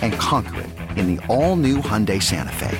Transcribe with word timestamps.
And 0.00 0.14
conquer 0.14 0.62
it 0.62 0.98
in 0.98 1.14
the 1.14 1.26
all 1.26 1.56
new 1.56 1.76
Hyundai 1.78 2.22
Santa 2.22 2.52
Fe. 2.52 2.78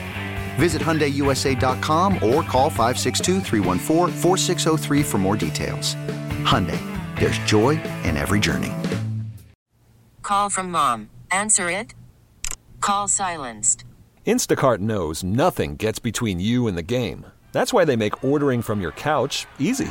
Visit 0.57 0.81
HyundaiUSA.com 0.81 2.15
or 2.15 2.43
call 2.43 2.71
562-314-4603 2.71 5.05
for 5.05 5.19
more 5.19 5.37
details. 5.37 5.97
Hyundai, 6.45 6.81
there's 7.19 7.37
joy 7.39 7.71
in 8.05 8.17
every 8.17 8.41
journey. 8.41 8.73
Call 10.23 10.49
from 10.49 10.71
mom. 10.71 11.11
Answer 11.31 11.69
it. 11.69 11.93
Call 12.81 13.09
silenced. 13.09 13.85
Instacart 14.27 14.79
knows 14.79 15.23
nothing 15.23 15.77
gets 15.77 15.99
between 15.99 16.41
you 16.41 16.67
and 16.67 16.79
the 16.79 16.83
game. 16.83 17.27
That's 17.53 17.73
why 17.73 17.85
they 17.85 17.97
make 17.97 18.25
ordering 18.25 18.63
from 18.63 18.81
your 18.81 18.93
couch 18.93 19.47
easy. 19.59 19.91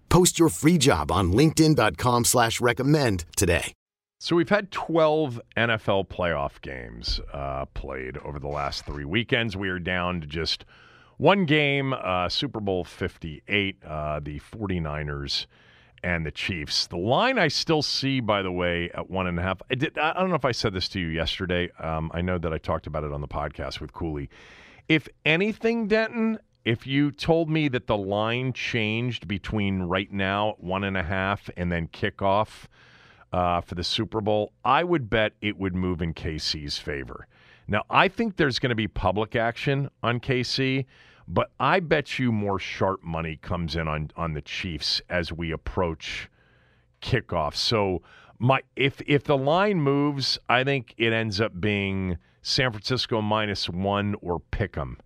Post 0.11 0.37
your 0.37 0.49
free 0.49 0.77
job 0.77 1.09
on 1.09 1.31
linkedin.com 1.31 2.25
slash 2.25 2.59
recommend 2.59 3.23
today. 3.37 3.73
So 4.19 4.35
we've 4.35 4.49
had 4.49 4.69
12 4.69 5.39
NFL 5.55 6.09
playoff 6.09 6.59
games 6.61 7.21
uh, 7.33 7.63
played 7.67 8.17
over 8.17 8.37
the 8.37 8.49
last 8.49 8.85
three 8.85 9.05
weekends. 9.05 9.55
We 9.55 9.69
are 9.69 9.79
down 9.79 10.19
to 10.19 10.27
just 10.27 10.65
one 11.15 11.45
game, 11.45 11.93
uh, 11.93 12.27
Super 12.27 12.59
Bowl 12.59 12.83
58, 12.83 13.77
uh, 13.85 14.19
the 14.19 14.41
49ers 14.41 15.45
and 16.03 16.25
the 16.25 16.31
Chiefs. 16.31 16.87
The 16.87 16.97
line 16.97 17.39
I 17.39 17.47
still 17.47 17.81
see, 17.81 18.19
by 18.19 18.41
the 18.41 18.51
way, 18.51 18.91
at 18.93 19.09
one 19.09 19.27
and 19.27 19.39
a 19.39 19.41
half. 19.41 19.61
I, 19.71 19.75
did, 19.75 19.97
I 19.97 20.11
don't 20.19 20.29
know 20.29 20.35
if 20.35 20.45
I 20.45 20.51
said 20.51 20.73
this 20.73 20.89
to 20.89 20.99
you 20.99 21.07
yesterday. 21.07 21.71
Um, 21.79 22.11
I 22.13 22.19
know 22.19 22.37
that 22.37 22.51
I 22.51 22.57
talked 22.57 22.85
about 22.85 23.05
it 23.05 23.13
on 23.13 23.21
the 23.21 23.29
podcast 23.29 23.79
with 23.79 23.93
Cooley. 23.93 24.29
If 24.89 25.07
anything, 25.23 25.87
Denton, 25.87 26.37
if 26.63 26.85
you 26.85 27.11
told 27.11 27.49
me 27.49 27.67
that 27.69 27.87
the 27.87 27.97
line 27.97 28.53
changed 28.53 29.27
between 29.27 29.83
right 29.83 30.11
now 30.11 30.55
one 30.59 30.83
and 30.83 30.95
a 30.95 31.03
half 31.03 31.49
and 31.57 31.71
then 31.71 31.87
kickoff 31.87 32.65
uh, 33.33 33.61
for 33.61 33.75
the 33.75 33.83
Super 33.83 34.21
Bowl, 34.21 34.51
I 34.63 34.83
would 34.83 35.09
bet 35.09 35.33
it 35.41 35.57
would 35.57 35.75
move 35.75 36.01
in 36.01 36.13
KC's 36.13 36.77
favor. 36.77 37.27
Now, 37.67 37.83
I 37.89 38.07
think 38.07 38.35
there's 38.35 38.59
going 38.59 38.69
to 38.69 38.75
be 38.75 38.87
public 38.87 39.35
action 39.35 39.89
on 40.03 40.19
KC, 40.19 40.85
but 41.27 41.51
I 41.59 41.79
bet 41.79 42.19
you 42.19 42.31
more 42.31 42.59
sharp 42.59 43.03
money 43.03 43.37
comes 43.37 43.75
in 43.75 43.87
on 43.87 44.11
on 44.15 44.33
the 44.33 44.41
Chiefs 44.41 45.01
as 45.09 45.31
we 45.31 45.51
approach 45.51 46.29
kickoff. 47.01 47.55
So, 47.55 48.01
my 48.37 48.61
if 48.75 49.01
if 49.07 49.23
the 49.23 49.37
line 49.37 49.79
moves, 49.81 50.37
I 50.49 50.63
think 50.63 50.93
it 50.97 51.13
ends 51.13 51.39
up 51.39 51.59
being 51.61 52.17
San 52.41 52.71
Francisco 52.71 53.21
minus 53.21 53.69
one 53.69 54.15
or 54.21 54.39
pick 54.39 54.77
'em 54.77 54.97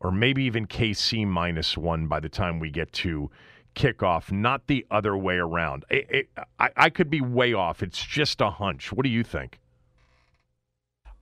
or 0.00 0.10
maybe 0.10 0.44
even 0.44 0.66
KC 0.66 1.26
minus 1.26 1.76
one 1.76 2.06
by 2.06 2.20
the 2.20 2.28
time 2.28 2.58
we 2.58 2.70
get 2.70 2.92
to 2.92 3.30
kickoff, 3.74 4.32
not 4.32 4.66
the 4.66 4.86
other 4.90 5.16
way 5.16 5.36
around. 5.36 5.84
It, 5.90 6.06
it, 6.10 6.28
I, 6.58 6.70
I, 6.76 6.90
could 6.90 7.10
be 7.10 7.20
way 7.20 7.52
off. 7.52 7.82
It's 7.82 8.04
just 8.04 8.40
a 8.40 8.50
hunch. 8.50 8.92
What 8.92 9.04
do 9.04 9.10
you 9.10 9.22
think? 9.22 9.60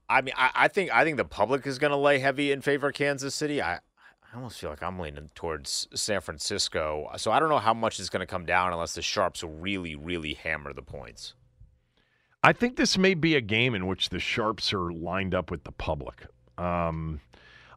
I 0.09 0.21
mean, 0.21 0.33
I, 0.35 0.49
I 0.55 0.67
think 0.67 0.91
I 0.91 1.03
think 1.03 1.17
the 1.17 1.25
public 1.25 1.67
is 1.67 1.77
going 1.77 1.91
to 1.91 1.97
lay 1.97 2.19
heavy 2.19 2.51
in 2.51 2.61
favor 2.61 2.87
of 2.89 2.95
Kansas 2.95 3.35
City. 3.35 3.61
I, 3.61 3.75
I 3.75 4.35
almost 4.35 4.59
feel 4.59 4.69
like 4.69 4.81
I'm 4.81 4.99
leaning 4.99 5.29
towards 5.35 5.87
San 5.93 6.21
Francisco. 6.21 7.09
So 7.17 7.31
I 7.31 7.39
don't 7.39 7.49
know 7.49 7.59
how 7.59 7.73
much 7.73 7.99
is 7.99 8.09
going 8.09 8.21
to 8.21 8.27
come 8.27 8.45
down 8.45 8.73
unless 8.73 8.93
the 8.93 9.01
sharps 9.01 9.43
really, 9.43 9.95
really 9.95 10.33
hammer 10.33 10.73
the 10.73 10.81
points. 10.81 11.33
I 12.43 12.53
think 12.53 12.77
this 12.77 12.97
may 12.97 13.15
be 13.15 13.35
a 13.35 13.41
game 13.41 13.75
in 13.75 13.85
which 13.85 14.09
the 14.09 14.19
sharps 14.19 14.73
are 14.73 14.91
lined 14.91 15.35
up 15.35 15.51
with 15.51 15.63
the 15.63 15.71
public. 15.71 16.25
Um, 16.57 17.19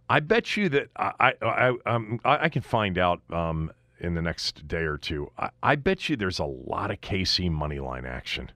I 0.08 0.20
bet 0.20 0.56
you 0.56 0.68
that 0.70 0.88
I 0.96 1.34
I 1.40 1.46
I, 1.46 1.94
um, 1.94 2.20
I 2.24 2.48
can 2.48 2.62
find 2.62 2.98
out 2.98 3.20
um, 3.30 3.72
in 3.98 4.14
the 4.14 4.22
next 4.22 4.66
day 4.66 4.82
or 4.82 4.98
two. 4.98 5.30
I, 5.38 5.50
I, 5.62 5.76
bet 5.76 6.08
you 6.08 6.16
there's 6.16 6.40
a 6.40 6.44
lot 6.44 6.90
of 6.90 7.00
KC 7.00 7.50
money 7.50 7.78
line 7.78 8.04
action. 8.04 8.50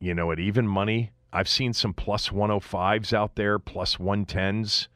You 0.00 0.14
know, 0.14 0.32
at 0.32 0.40
even 0.40 0.66
money, 0.66 1.12
I've 1.32 1.48
seen 1.48 1.72
some 1.72 1.94
plus 1.94 2.30
105s 2.30 3.12
out 3.12 3.36
there, 3.36 3.58
plus 3.58 3.96
110s. 3.96 4.88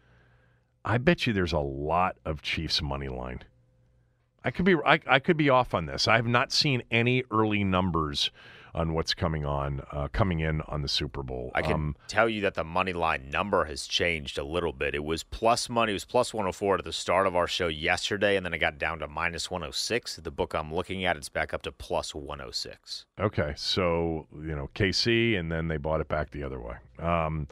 I 0.84 0.98
bet 0.98 1.26
you 1.26 1.32
there's 1.32 1.52
a 1.52 1.58
lot 1.58 2.16
of 2.24 2.42
Chiefs 2.42 2.82
money 2.82 3.08
line. 3.08 3.44
I 4.44 4.50
could 4.50 4.64
be 4.64 4.76
I, 4.84 5.00
I 5.06 5.18
could 5.18 5.36
be 5.36 5.48
off 5.48 5.72
on 5.72 5.86
this. 5.86 6.06
I 6.06 6.16
have 6.16 6.26
not 6.26 6.52
seen 6.52 6.82
any 6.90 7.24
early 7.30 7.64
numbers 7.64 8.30
on 8.75 8.93
what's 8.93 9.15
coming 9.15 9.44
on, 9.44 9.82
uh, 9.93 10.09
coming 10.12 10.41
in 10.41 10.61
on 10.62 10.82
the 10.82 10.88
Super 10.88 11.23
Bowl. 11.23 11.53
I 11.55 11.62
can 11.62 11.73
Um, 11.73 11.97
tell 12.09 12.29
you 12.29 12.41
that 12.41 12.55
the 12.55 12.65
money 12.65 12.93
line 12.93 13.31
number 13.31 13.67
has 13.67 13.87
changed 13.87 14.37
a 14.37 14.44
little 14.44 14.73
bit. 14.73 14.94
It 14.94 15.05
was 15.05 15.23
plus 15.23 15.69
money, 15.69 15.93
it 15.93 15.94
was 15.94 16.05
plus 16.05 16.35
104 16.35 16.79
at 16.79 16.85
the 16.85 16.93
start 16.93 17.26
of 17.26 17.37
our 17.37 17.47
show 17.47 17.69
yesterday, 17.69 18.37
and 18.37 18.44
then 18.44 18.53
it 18.53 18.59
got 18.59 18.79
down 18.79 18.99
to 18.99 19.06
minus 19.06 19.50
106. 19.50 20.17
The 20.17 20.31
book 20.31 20.55
I'm 20.55 20.75
looking 20.75 21.05
at, 21.05 21.17
it's 21.17 21.29
back 21.29 21.55
up 21.55 21.62
to 21.62 21.73
plus 21.73 22.15
106. 22.15 23.06
Okay, 23.21 23.53
so 23.56 24.26
you 24.32 24.56
know 24.56 24.69
KC, 24.75 25.38
and 25.38 25.50
then 25.53 25.69
they 25.69 25.76
bought 25.76 26.00
it 26.00 26.09
back 26.09 26.31
the 26.31 26.43
other 26.43 26.61
way. 26.61 26.76
Um, 26.99 27.47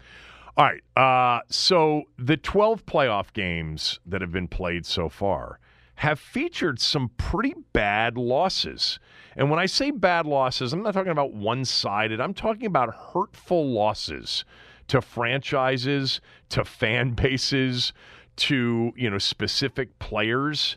all 0.56 0.66
right, 0.66 0.82
uh, 0.96 1.40
so 1.48 2.02
the 2.18 2.36
12 2.36 2.84
playoff 2.84 3.32
games 3.32 4.00
that 4.04 4.20
have 4.20 4.32
been 4.32 4.48
played 4.48 4.84
so 4.84 5.08
far 5.08 5.58
have 5.96 6.18
featured 6.18 6.80
some 6.80 7.10
pretty 7.16 7.54
bad 7.72 8.16
losses. 8.16 8.98
And 9.36 9.50
when 9.50 9.58
I 9.58 9.66
say 9.66 9.90
bad 9.90 10.26
losses, 10.26 10.72
I'm 10.72 10.82
not 10.82 10.94
talking 10.94 11.12
about 11.12 11.32
one-sided. 11.32 12.20
I'm 12.20 12.34
talking 12.34 12.66
about 12.66 12.94
hurtful 13.12 13.70
losses 13.70 14.44
to 14.88 15.00
franchises, 15.00 16.20
to 16.50 16.64
fan 16.64 17.10
bases, 17.14 17.92
to 18.34 18.92
you 18.96 19.10
know 19.10 19.18
specific 19.18 19.98
players. 19.98 20.76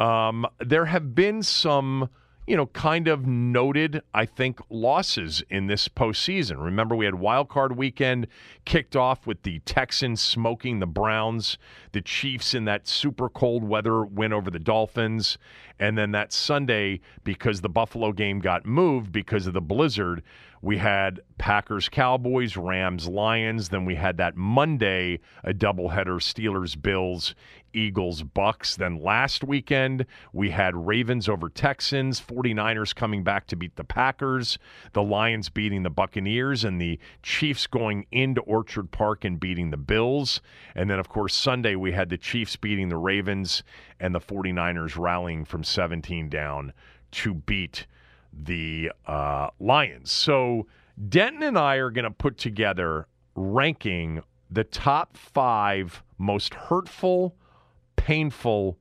Um, 0.00 0.46
there 0.58 0.86
have 0.86 1.14
been 1.14 1.42
some, 1.42 2.08
you 2.46 2.56
know, 2.56 2.66
kind 2.66 3.06
of 3.06 3.26
noted, 3.26 4.02
I 4.12 4.26
think, 4.26 4.60
losses 4.68 5.42
in 5.48 5.68
this 5.68 5.86
postseason. 5.88 6.62
Remember, 6.62 6.96
we 6.96 7.04
had 7.04 7.14
wild 7.14 7.48
card 7.48 7.76
weekend 7.76 8.26
kicked 8.64 8.96
off 8.96 9.26
with 9.26 9.42
the 9.42 9.60
Texans 9.60 10.20
smoking 10.20 10.80
the 10.80 10.86
Browns, 10.86 11.56
the 11.92 12.00
Chiefs 12.00 12.52
in 12.52 12.64
that 12.64 12.88
super 12.88 13.28
cold 13.28 13.62
weather 13.62 14.04
win 14.04 14.32
over 14.32 14.50
the 14.50 14.58
Dolphins, 14.58 15.38
and 15.78 15.96
then 15.96 16.10
that 16.12 16.32
Sunday, 16.32 17.00
because 17.22 17.60
the 17.60 17.68
Buffalo 17.68 18.12
game 18.12 18.40
got 18.40 18.66
moved 18.66 19.12
because 19.12 19.46
of 19.46 19.52
the 19.54 19.60
blizzard, 19.60 20.22
we 20.62 20.78
had 20.78 21.20
Packers, 21.38 21.88
Cowboys, 21.88 22.56
Rams, 22.56 23.08
Lions. 23.08 23.70
Then 23.70 23.84
we 23.84 23.96
had 23.96 24.16
that 24.18 24.36
Monday, 24.36 25.18
a 25.42 25.52
doubleheader 25.52 26.20
Steelers, 26.20 26.80
Bills, 26.80 27.34
Eagles, 27.72 28.22
Bucks. 28.22 28.76
Then 28.76 29.02
last 29.02 29.42
weekend, 29.42 30.06
we 30.32 30.50
had 30.50 30.86
Ravens 30.86 31.28
over 31.28 31.48
Texans, 31.48 32.20
49ers 32.20 32.94
coming 32.94 33.24
back 33.24 33.48
to 33.48 33.56
beat 33.56 33.74
the 33.74 33.82
Packers, 33.82 34.56
the 34.92 35.02
Lions 35.02 35.48
beating 35.48 35.82
the 35.82 35.90
Buccaneers, 35.90 36.62
and 36.62 36.80
the 36.80 37.00
Chiefs 37.24 37.66
going 37.66 38.06
into 38.12 38.40
Orchard 38.42 38.92
Park 38.92 39.24
and 39.24 39.40
beating 39.40 39.70
the 39.70 39.76
Bills. 39.76 40.40
And 40.76 40.88
then, 40.88 41.00
of 41.00 41.08
course, 41.08 41.34
Sunday, 41.34 41.74
we 41.74 41.90
had 41.90 42.08
the 42.08 42.18
Chiefs 42.18 42.54
beating 42.54 42.88
the 42.88 42.96
Ravens 42.96 43.64
and 43.98 44.14
the 44.14 44.20
49ers 44.20 44.96
rallying 44.96 45.44
from 45.44 45.64
17 45.64 46.28
down 46.28 46.72
to 47.10 47.34
beat 47.34 47.86
the 48.32 48.92
uh, 49.06 49.48
Lions. 49.60 50.10
So 50.10 50.66
Denton 51.08 51.42
and 51.42 51.58
I 51.58 51.76
are 51.76 51.90
going 51.90 52.04
to 52.04 52.10
put 52.10 52.38
together 52.38 53.06
ranking 53.34 54.22
the 54.50 54.64
top 54.64 55.16
five 55.16 56.02
most 56.18 56.54
hurtful, 56.54 57.34
painful 57.96 58.78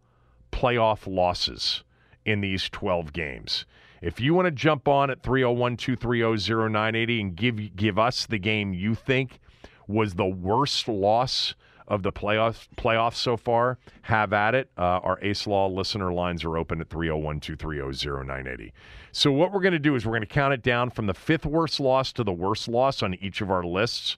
playoff 0.52 1.08
losses 1.08 1.84
in 2.26 2.42
these 2.42 2.70
12 2.70 3.14
games. 3.14 3.66
If 4.02 4.20
you 4.20 4.34
want 4.34 4.48
to 4.48 4.52
jump 4.52 4.88
on 4.88 5.10
at 5.10 5.22
301 5.22 5.78
230 5.78 6.72
0980 6.72 7.22
and 7.22 7.36
give, 7.36 7.76
give 7.76 8.00
us 8.00 8.26
the 8.26 8.40
game 8.40 8.74
you 8.74 8.96
think 8.96 9.40
was 9.88 10.16
the 10.16 10.26
worst 10.26 10.88
loss 10.88 11.56
of 11.92 12.04
the 12.04 12.12
playoffs 12.12 12.70
playoffs 12.78 13.16
so 13.16 13.36
far, 13.36 13.78
have 14.04 14.32
at 14.32 14.56
it. 14.56 14.72
Uh, 14.78 15.02
our 15.04 15.20
Ace 15.22 15.46
Law 15.46 15.68
listener 15.68 16.14
lines 16.14 16.46
are 16.46 16.58
open 16.58 16.80
at 16.80 16.90
301 16.90 17.42
230 17.42 18.26
0980. 18.26 18.74
So, 19.12 19.30
what 19.30 19.52
we're 19.52 19.60
going 19.60 19.74
to 19.74 19.80
do 19.80 19.96
is 19.96 20.06
we're 20.06 20.14
going 20.14 20.22
to 20.22 20.26
count 20.26 20.54
it 20.54 20.64
down 20.64 20.90
from 20.90 21.06
the 21.06 21.14
fifth 21.14 21.46
worst 21.46 21.82
loss 21.82 22.14
to 22.14 22.24
the 22.24 22.32
worst 22.32 22.70
loss 22.70 23.04
on 23.04 23.16
each 23.16 23.42
of 23.42 23.52
our 23.52 23.64
lists. 23.64 24.16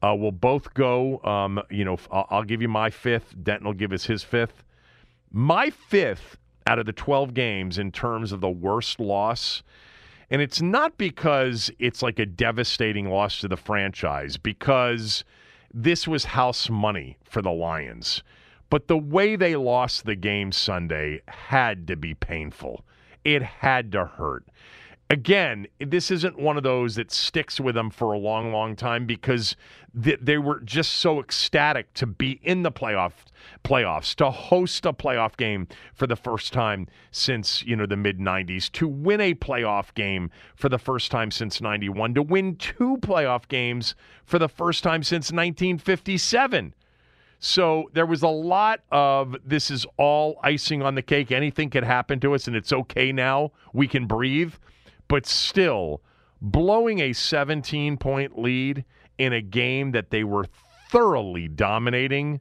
Uh, 0.00 0.14
we'll 0.16 0.30
both 0.30 0.72
go. 0.72 1.20
Um, 1.24 1.60
you 1.68 1.84
know, 1.84 1.98
I'll, 2.12 2.26
I'll 2.30 2.44
give 2.44 2.62
you 2.62 2.68
my 2.68 2.90
fifth. 2.90 3.34
Denton 3.42 3.66
will 3.66 3.74
give 3.74 3.92
us 3.92 4.04
his 4.04 4.22
fifth. 4.22 4.62
My 5.32 5.68
fifth 5.68 6.38
out 6.68 6.78
of 6.78 6.86
the 6.86 6.92
12 6.92 7.34
games 7.34 7.76
in 7.76 7.90
terms 7.90 8.30
of 8.30 8.40
the 8.40 8.48
worst 8.48 9.00
loss. 9.00 9.64
And 10.30 10.40
it's 10.40 10.62
not 10.62 10.96
because 10.96 11.72
it's 11.80 12.02
like 12.02 12.20
a 12.20 12.26
devastating 12.26 13.10
loss 13.10 13.40
to 13.40 13.48
the 13.48 13.56
franchise, 13.56 14.36
because 14.36 15.24
this 15.72 16.08
was 16.08 16.24
house 16.24 16.68
money 16.68 17.16
for 17.24 17.42
the 17.42 17.52
Lions. 17.52 18.22
But 18.70 18.88
the 18.88 18.98
way 18.98 19.36
they 19.36 19.56
lost 19.56 20.04
the 20.04 20.14
game 20.14 20.52
Sunday 20.52 21.22
had 21.26 21.86
to 21.88 21.96
be 21.96 22.14
painful. 22.14 22.84
It 23.24 23.42
had 23.42 23.92
to 23.92 24.04
hurt. 24.04 24.44
Again, 25.10 25.66
this 25.80 26.12
isn't 26.12 26.38
one 26.38 26.56
of 26.56 26.62
those 26.62 26.94
that 26.94 27.10
sticks 27.10 27.58
with 27.58 27.74
them 27.74 27.90
for 27.90 28.12
a 28.12 28.18
long, 28.18 28.52
long 28.52 28.76
time 28.76 29.06
because 29.06 29.56
th- 30.00 30.20
they 30.22 30.38
were 30.38 30.60
just 30.60 30.92
so 30.92 31.18
ecstatic 31.18 31.92
to 31.94 32.06
be 32.06 32.38
in 32.44 32.62
the 32.62 32.70
playoff 32.70 33.14
playoffs, 33.64 34.14
to 34.14 34.30
host 34.30 34.86
a 34.86 34.92
playoff 34.92 35.36
game 35.36 35.66
for 35.94 36.06
the 36.06 36.14
first 36.14 36.52
time 36.52 36.86
since 37.10 37.64
you 37.64 37.74
know 37.74 37.86
the 37.86 37.96
mid 37.96 38.20
'90s, 38.20 38.70
to 38.70 38.86
win 38.86 39.20
a 39.20 39.34
playoff 39.34 39.92
game 39.94 40.30
for 40.54 40.68
the 40.68 40.78
first 40.78 41.10
time 41.10 41.32
since 41.32 41.60
'91, 41.60 42.14
to 42.14 42.22
win 42.22 42.54
two 42.54 42.96
playoff 42.98 43.48
games 43.48 43.96
for 44.24 44.38
the 44.38 44.48
first 44.48 44.84
time 44.84 45.02
since 45.02 45.32
1957. 45.32 46.72
So 47.40 47.90
there 47.94 48.06
was 48.06 48.22
a 48.22 48.28
lot 48.28 48.82
of 48.92 49.34
this 49.44 49.72
is 49.72 49.86
all 49.96 50.38
icing 50.44 50.82
on 50.82 50.94
the 50.94 51.02
cake. 51.02 51.32
Anything 51.32 51.68
could 51.68 51.82
happen 51.82 52.20
to 52.20 52.36
us, 52.36 52.46
and 52.46 52.54
it's 52.54 52.72
okay 52.72 53.10
now. 53.10 53.50
We 53.72 53.88
can 53.88 54.06
breathe. 54.06 54.54
But 55.10 55.26
still, 55.26 56.02
blowing 56.40 57.00
a 57.00 57.12
17 57.12 57.96
point 57.96 58.38
lead 58.38 58.84
in 59.18 59.32
a 59.32 59.42
game 59.42 59.90
that 59.90 60.10
they 60.10 60.22
were 60.22 60.46
thoroughly 60.88 61.48
dominating 61.48 62.38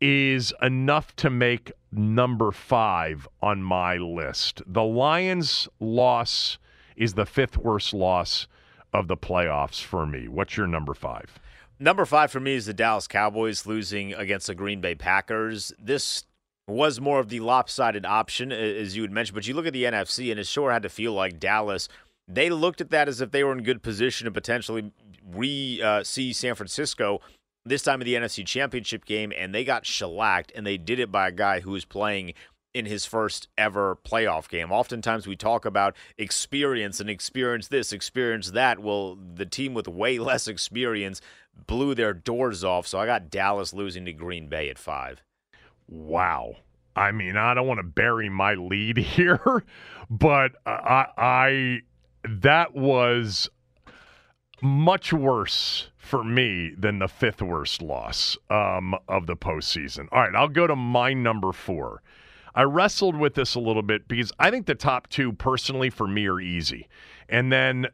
is 0.00 0.54
enough 0.62 1.16
to 1.16 1.28
make 1.28 1.72
number 1.90 2.52
five 2.52 3.26
on 3.42 3.64
my 3.64 3.96
list. 3.96 4.62
The 4.64 4.84
Lions' 4.84 5.66
loss 5.80 6.58
is 6.94 7.14
the 7.14 7.26
fifth 7.26 7.58
worst 7.58 7.92
loss 7.92 8.46
of 8.92 9.08
the 9.08 9.16
playoffs 9.16 9.82
for 9.82 10.06
me. 10.06 10.28
What's 10.28 10.56
your 10.56 10.68
number 10.68 10.94
five? 10.94 11.40
Number 11.80 12.06
five 12.06 12.30
for 12.30 12.38
me 12.38 12.54
is 12.54 12.66
the 12.66 12.74
Dallas 12.74 13.08
Cowboys 13.08 13.66
losing 13.66 14.14
against 14.14 14.46
the 14.46 14.54
Green 14.54 14.80
Bay 14.80 14.94
Packers. 14.94 15.72
This 15.80 16.26
was 16.68 17.00
more 17.00 17.20
of 17.20 17.28
the 17.28 17.40
lopsided 17.40 18.04
option, 18.04 18.50
as 18.50 18.96
you 18.96 19.02
had 19.02 19.12
mentioned, 19.12 19.34
but 19.34 19.46
you 19.46 19.54
look 19.54 19.66
at 19.66 19.72
the 19.72 19.84
NFC, 19.84 20.30
and 20.30 20.40
it 20.40 20.46
sure 20.46 20.72
had 20.72 20.82
to 20.82 20.88
feel 20.88 21.12
like 21.12 21.38
Dallas. 21.38 21.88
They 22.26 22.50
looked 22.50 22.80
at 22.80 22.90
that 22.90 23.08
as 23.08 23.20
if 23.20 23.30
they 23.30 23.44
were 23.44 23.52
in 23.52 23.62
good 23.62 23.82
position 23.82 24.24
to 24.24 24.32
potentially 24.32 24.92
re 25.24 25.80
uh, 25.82 26.02
see 26.02 26.32
San 26.32 26.54
Francisco 26.54 27.20
this 27.64 27.82
time 27.82 28.00
of 28.00 28.04
the 28.04 28.14
NFC 28.14 28.46
Championship 28.46 29.04
game, 29.04 29.32
and 29.36 29.54
they 29.54 29.64
got 29.64 29.86
shellacked, 29.86 30.52
and 30.54 30.66
they 30.66 30.76
did 30.76 30.98
it 30.98 31.10
by 31.10 31.28
a 31.28 31.32
guy 31.32 31.60
who 31.60 31.72
was 31.72 31.84
playing 31.84 32.34
in 32.74 32.86
his 32.86 33.06
first 33.06 33.48
ever 33.56 33.96
playoff 34.04 34.48
game. 34.48 34.70
Oftentimes 34.70 35.26
we 35.26 35.34
talk 35.34 35.64
about 35.64 35.96
experience 36.18 37.00
and 37.00 37.08
experience 37.08 37.68
this, 37.68 37.92
experience 37.92 38.50
that. 38.50 38.80
Well, 38.80 39.16
the 39.16 39.46
team 39.46 39.72
with 39.72 39.88
way 39.88 40.18
less 40.20 40.46
experience 40.46 41.20
blew 41.66 41.94
their 41.94 42.12
doors 42.12 42.62
off. 42.62 42.86
So 42.86 42.98
I 42.98 43.06
got 43.06 43.30
Dallas 43.30 43.72
losing 43.72 44.04
to 44.04 44.12
Green 44.12 44.48
Bay 44.48 44.68
at 44.68 44.78
five. 44.78 45.22
Wow. 45.88 46.54
I 46.94 47.12
mean, 47.12 47.36
I 47.36 47.54
don't 47.54 47.66
want 47.66 47.78
to 47.78 47.84
bury 47.84 48.28
my 48.28 48.54
lead 48.54 48.96
here, 48.96 49.64
but 50.08 50.52
I, 50.64 51.06
I 51.16 51.78
that 52.24 52.74
was 52.74 53.48
much 54.62 55.12
worse 55.12 55.90
for 55.98 56.24
me 56.24 56.72
than 56.78 56.98
the 56.98 57.08
fifth 57.08 57.42
worst 57.42 57.82
loss 57.82 58.38
um, 58.48 58.94
of 59.08 59.26
the 59.26 59.36
postseason. 59.36 60.08
All 60.12 60.22
right, 60.22 60.34
I'll 60.34 60.48
go 60.48 60.66
to 60.66 60.76
my 60.76 61.12
number 61.12 61.52
four. 61.52 62.02
I 62.54 62.62
wrestled 62.62 63.16
with 63.16 63.34
this 63.34 63.54
a 63.54 63.60
little 63.60 63.82
bit 63.82 64.08
because 64.08 64.32
I 64.38 64.50
think 64.50 64.64
the 64.64 64.74
top 64.74 65.08
two, 65.08 65.32
personally, 65.32 65.90
for 65.90 66.08
me, 66.08 66.26
are 66.26 66.40
easy. 66.40 66.88
And 67.28 67.52
then 67.52 67.88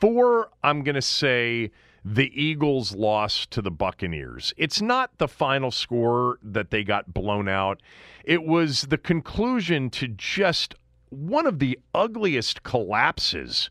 four, 0.00 0.50
I'm 0.64 0.82
going 0.82 0.96
to 0.96 1.02
say 1.02 1.70
the 2.04 2.30
Eagles 2.40 2.94
lost 2.94 3.50
to 3.52 3.62
the 3.62 3.70
Buccaneers. 3.70 4.54
It's 4.56 4.80
not 4.80 5.18
the 5.18 5.28
final 5.28 5.70
score 5.70 6.38
that 6.42 6.70
they 6.70 6.84
got 6.84 7.12
blown 7.12 7.48
out, 7.48 7.82
it 8.24 8.44
was 8.44 8.82
the 8.82 8.98
conclusion 8.98 9.90
to 9.90 10.08
just 10.08 10.74
one 11.10 11.46
of 11.46 11.58
the 11.58 11.78
ugliest 11.94 12.62
collapses 12.62 13.70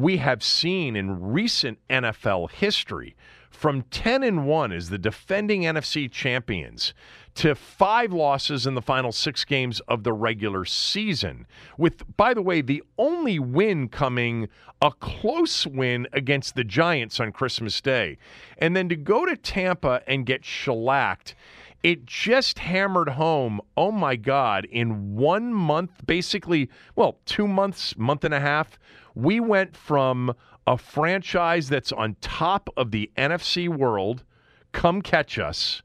we 0.00 0.18
have 0.18 0.42
seen 0.42 0.96
in 0.96 1.20
recent 1.32 1.78
NFL 1.88 2.50
history. 2.50 3.16
From 3.50 3.82
10 3.90 4.22
and 4.22 4.46
1 4.46 4.72
as 4.72 4.90
the 4.90 4.98
defending 4.98 5.62
NFC 5.62 6.10
champions 6.10 6.94
to 7.34 7.54
five 7.54 8.12
losses 8.12 8.66
in 8.66 8.74
the 8.74 8.82
final 8.82 9.10
six 9.10 9.44
games 9.44 9.80
of 9.88 10.04
the 10.04 10.12
regular 10.12 10.64
season. 10.64 11.46
With, 11.76 12.16
by 12.16 12.34
the 12.34 12.42
way, 12.42 12.60
the 12.60 12.82
only 12.98 13.38
win 13.38 13.88
coming 13.88 14.48
a 14.80 14.92
close 14.92 15.66
win 15.66 16.06
against 16.12 16.54
the 16.54 16.64
Giants 16.64 17.18
on 17.18 17.32
Christmas 17.32 17.80
Day. 17.80 18.18
And 18.58 18.76
then 18.76 18.88
to 18.88 18.96
go 18.96 19.24
to 19.24 19.36
Tampa 19.36 20.02
and 20.06 20.26
get 20.26 20.44
shellacked 20.44 21.34
it 21.82 22.04
just 22.06 22.58
hammered 22.58 23.10
home, 23.10 23.60
oh 23.76 23.92
my 23.92 24.16
God, 24.16 24.64
in 24.66 25.14
one 25.14 25.52
month, 25.54 26.04
basically, 26.06 26.68
well, 26.96 27.18
two 27.24 27.46
months, 27.46 27.96
month 27.96 28.24
and 28.24 28.34
a 28.34 28.40
half, 28.40 28.78
we 29.14 29.40
went 29.40 29.76
from 29.76 30.34
a 30.66 30.76
franchise 30.76 31.68
that's 31.68 31.92
on 31.92 32.16
top 32.20 32.68
of 32.76 32.90
the 32.90 33.10
NFC 33.16 33.68
world, 33.68 34.24
come 34.72 35.02
catch 35.02 35.38
us, 35.38 35.82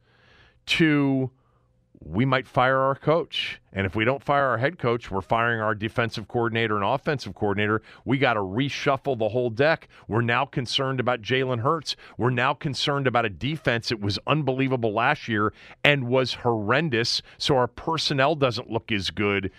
to 0.65 1.31
we 2.05 2.25
might 2.25 2.48
fire 2.48 2.79
our 2.79 2.95
coach. 2.95 3.60
And 3.72 3.86
if 3.86 3.95
we 3.95 4.05
don't 4.05 4.24
fire 4.24 4.48
our 4.48 4.57
head 4.57 4.77
coach, 4.77 5.10
we're 5.10 5.22
firing 5.22 5.62
our 5.62 5.74
defensive 5.74 6.27
coordinator 6.27 6.75
and 6.75 6.86
offensive 6.86 7.33
coordinator. 7.33 7.81
We 8.05 8.17
got 8.17 8.33
to 8.33 8.41
reshuffle 8.41 9.17
the 9.17 9.29
whole 9.29 9.50
deck. 9.50 9.88
We're 10.07 10.22
now 10.22 10.45
concerned 10.45 11.00
about 11.00 11.22
Jalen 11.22 11.62
Hurts. 11.62 11.95
We're 12.17 12.29
now 12.29 12.53
concerned 12.53 13.07
about 13.07 13.25
a 13.25 13.29
defense 13.29 13.89
that 13.89 14.01
was 14.01 14.19
unbelievable 14.27 14.93
last 14.93 15.27
year 15.27 15.53
and 15.83 16.07
was 16.07 16.33
horrendous. 16.33 17.22
So 17.38 17.55
our 17.55 17.67
personnel 17.67 18.36
doesn't 18.36 18.69
look 18.69 18.91
as 18.91 19.10
good. 19.10 19.51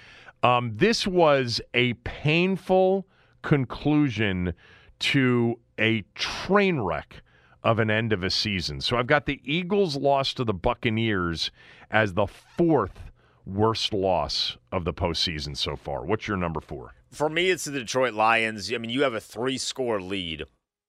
Um, 0.42 0.72
this 0.76 1.06
was 1.06 1.60
a 1.72 1.94
painful 1.94 3.06
conclusion 3.42 4.54
to 4.98 5.58
a 5.78 6.02
train 6.14 6.80
wreck 6.80 7.22
of 7.64 7.78
an 7.78 7.90
end 7.90 8.12
of 8.12 8.22
a 8.22 8.28
season. 8.28 8.80
So 8.80 8.98
I've 8.98 9.06
got 9.06 9.24
the 9.24 9.40
Eagles 9.42 9.96
loss 9.96 10.34
to 10.34 10.44
the 10.44 10.52
Buccaneers 10.52 11.50
as 11.94 12.12
the 12.12 12.26
fourth 12.26 13.12
worst 13.46 13.92
loss 13.92 14.56
of 14.72 14.84
the 14.84 14.92
postseason 14.92 15.56
so 15.56 15.76
far. 15.76 16.04
What's 16.04 16.26
your 16.26 16.36
number 16.36 16.60
four? 16.60 16.94
For 17.12 17.30
me, 17.30 17.50
it's 17.50 17.64
the 17.64 17.70
Detroit 17.70 18.14
Lions. 18.14 18.72
I 18.72 18.78
mean, 18.78 18.90
you 18.90 19.02
have 19.02 19.14
a 19.14 19.20
three 19.20 19.56
score 19.56 20.02
lead 20.02 20.44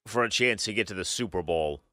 for 0.07 0.23
a 0.23 0.29
chance 0.29 0.63
to 0.65 0.73
get 0.73 0.87
to 0.87 0.95
the 0.95 1.05
Super 1.05 1.43
Bowl 1.43 1.83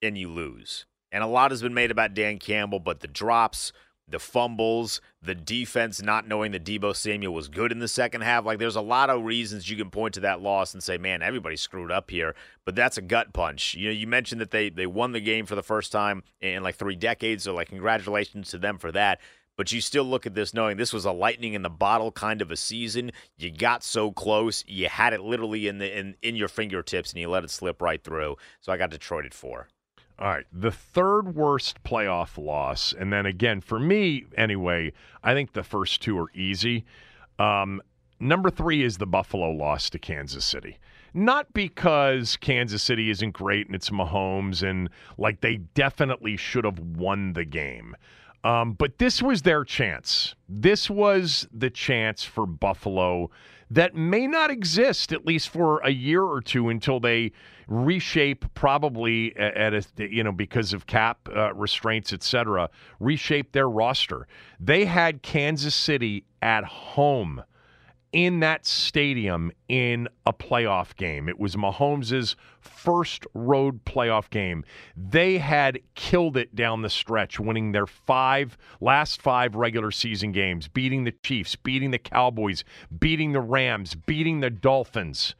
and 0.00 0.16
you 0.16 0.30
lose. 0.30 0.86
And 1.12 1.22
a 1.22 1.26
lot 1.28 1.50
has 1.50 1.60
been 1.60 1.74
made 1.74 1.90
about 1.90 2.14
Dan 2.14 2.38
Campbell, 2.38 2.80
but 2.80 3.00
the 3.00 3.06
drops, 3.06 3.72
the 4.06 4.18
fumbles, 4.18 5.00
the 5.22 5.34
defense 5.34 6.02
not 6.02 6.28
knowing 6.28 6.52
that 6.52 6.64
Deebo 6.64 6.94
Samuel 6.94 7.32
was 7.32 7.48
good 7.48 7.72
in 7.72 7.78
the 7.78 7.88
second 7.88 8.20
half. 8.20 8.44
Like, 8.44 8.58
there's 8.58 8.76
a 8.76 8.82
lot 8.82 9.10
of 9.10 9.24
reasons 9.24 9.70
you 9.70 9.76
can 9.76 9.90
point 9.90 10.14
to 10.14 10.20
that 10.20 10.42
loss 10.42 10.74
and 10.74 10.82
say, 10.82 10.98
man, 10.98 11.22
everybody 11.22 11.56
screwed 11.56 11.90
up 11.90 12.10
here. 12.10 12.34
But 12.64 12.74
that's 12.74 12.98
a 12.98 13.02
gut 13.02 13.32
punch. 13.32 13.74
You 13.74 13.88
know, 13.88 13.94
you 13.94 14.06
mentioned 14.06 14.40
that 14.40 14.50
they 14.50 14.68
they 14.68 14.86
won 14.86 15.12
the 15.12 15.20
game 15.20 15.46
for 15.46 15.54
the 15.54 15.62
first 15.62 15.92
time 15.92 16.22
in 16.40 16.62
like 16.62 16.76
three 16.76 16.96
decades, 16.96 17.44
so 17.44 17.54
like 17.54 17.68
congratulations 17.68 18.50
to 18.50 18.58
them 18.58 18.78
for 18.78 18.92
that. 18.92 19.20
But 19.56 19.70
you 19.70 19.80
still 19.80 20.04
look 20.04 20.26
at 20.26 20.34
this 20.34 20.52
knowing 20.52 20.76
this 20.76 20.92
was 20.92 21.04
a 21.04 21.12
lightning 21.12 21.54
in 21.54 21.62
the 21.62 21.70
bottle 21.70 22.10
kind 22.10 22.42
of 22.42 22.50
a 22.50 22.56
season. 22.56 23.12
You 23.38 23.50
got 23.50 23.84
so 23.84 24.10
close, 24.10 24.64
you 24.66 24.88
had 24.88 25.12
it 25.12 25.20
literally 25.20 25.68
in 25.68 25.78
the 25.78 25.98
in, 25.98 26.16
in 26.22 26.36
your 26.36 26.48
fingertips, 26.48 27.12
and 27.12 27.20
you 27.20 27.28
let 27.28 27.44
it 27.44 27.50
slip 27.50 27.80
right 27.80 28.02
through. 28.02 28.36
So 28.60 28.72
I 28.72 28.76
got 28.76 28.90
Detroit 28.90 29.26
at 29.26 29.34
four. 29.34 29.68
All 30.18 30.28
right. 30.28 30.46
The 30.52 30.70
third 30.70 31.34
worst 31.34 31.82
playoff 31.82 32.38
loss, 32.38 32.92
and 32.92 33.12
then 33.12 33.26
again, 33.26 33.60
for 33.60 33.80
me 33.80 34.26
anyway, 34.36 34.92
I 35.22 35.34
think 35.34 35.52
the 35.52 35.64
first 35.64 36.02
two 36.02 36.18
are 36.18 36.30
easy. 36.34 36.84
Um, 37.38 37.82
number 38.20 38.50
three 38.50 38.82
is 38.82 38.98
the 38.98 39.06
Buffalo 39.06 39.50
loss 39.50 39.90
to 39.90 39.98
Kansas 39.98 40.44
City. 40.44 40.78
Not 41.12 41.52
because 41.52 42.36
Kansas 42.36 42.82
City 42.82 43.10
isn't 43.10 43.32
great 43.32 43.66
and 43.66 43.74
it's 43.74 43.90
Mahomes 43.90 44.68
and 44.68 44.88
like 45.16 45.40
they 45.40 45.56
definitely 45.56 46.36
should 46.36 46.64
have 46.64 46.78
won 46.78 47.34
the 47.34 47.44
game. 47.44 47.96
Um, 48.44 48.74
but 48.74 48.98
this 48.98 49.22
was 49.22 49.42
their 49.42 49.64
chance. 49.64 50.34
This 50.48 50.90
was 50.90 51.48
the 51.50 51.70
chance 51.70 52.24
for 52.24 52.46
Buffalo 52.46 53.30
that 53.70 53.94
may 53.94 54.26
not 54.26 54.50
exist 54.50 55.12
at 55.12 55.26
least 55.26 55.48
for 55.48 55.78
a 55.78 55.90
year 55.90 56.22
or 56.22 56.42
two 56.42 56.68
until 56.68 57.00
they 57.00 57.32
reshape 57.66 58.44
probably 58.52 59.34
at 59.36 59.72
a 59.72 59.82
you 59.96 60.22
know 60.22 60.30
because 60.30 60.74
of 60.74 60.86
cap 60.86 61.26
uh, 61.34 61.52
restraints 61.54 62.12
etc 62.12 62.68
reshape 63.00 63.52
their 63.52 63.70
roster 63.70 64.28
they 64.60 64.84
had 64.84 65.22
Kansas 65.22 65.74
City 65.74 66.24
at 66.42 66.62
home 66.64 67.42
in 68.14 68.38
that 68.38 68.64
stadium 68.64 69.50
in 69.68 70.08
a 70.24 70.32
playoff 70.32 70.94
game. 70.94 71.28
It 71.28 71.36
was 71.36 71.56
Mahomes' 71.56 72.36
first 72.60 73.26
road 73.34 73.84
playoff 73.84 74.30
game. 74.30 74.64
They 74.96 75.38
had 75.38 75.80
killed 75.96 76.36
it 76.36 76.54
down 76.54 76.82
the 76.82 76.88
stretch, 76.88 77.40
winning 77.40 77.72
their 77.72 77.88
five 77.88 78.56
last 78.80 79.20
five 79.20 79.56
regular 79.56 79.90
season 79.90 80.30
games, 80.30 80.68
beating 80.68 81.02
the 81.02 81.10
Chiefs, 81.24 81.56
beating 81.56 81.90
the 81.90 81.98
Cowboys, 81.98 82.62
beating 83.00 83.32
the 83.32 83.40
Rams, 83.40 83.96
beating 83.96 84.38
the 84.38 84.50
Dolphins 84.50 85.34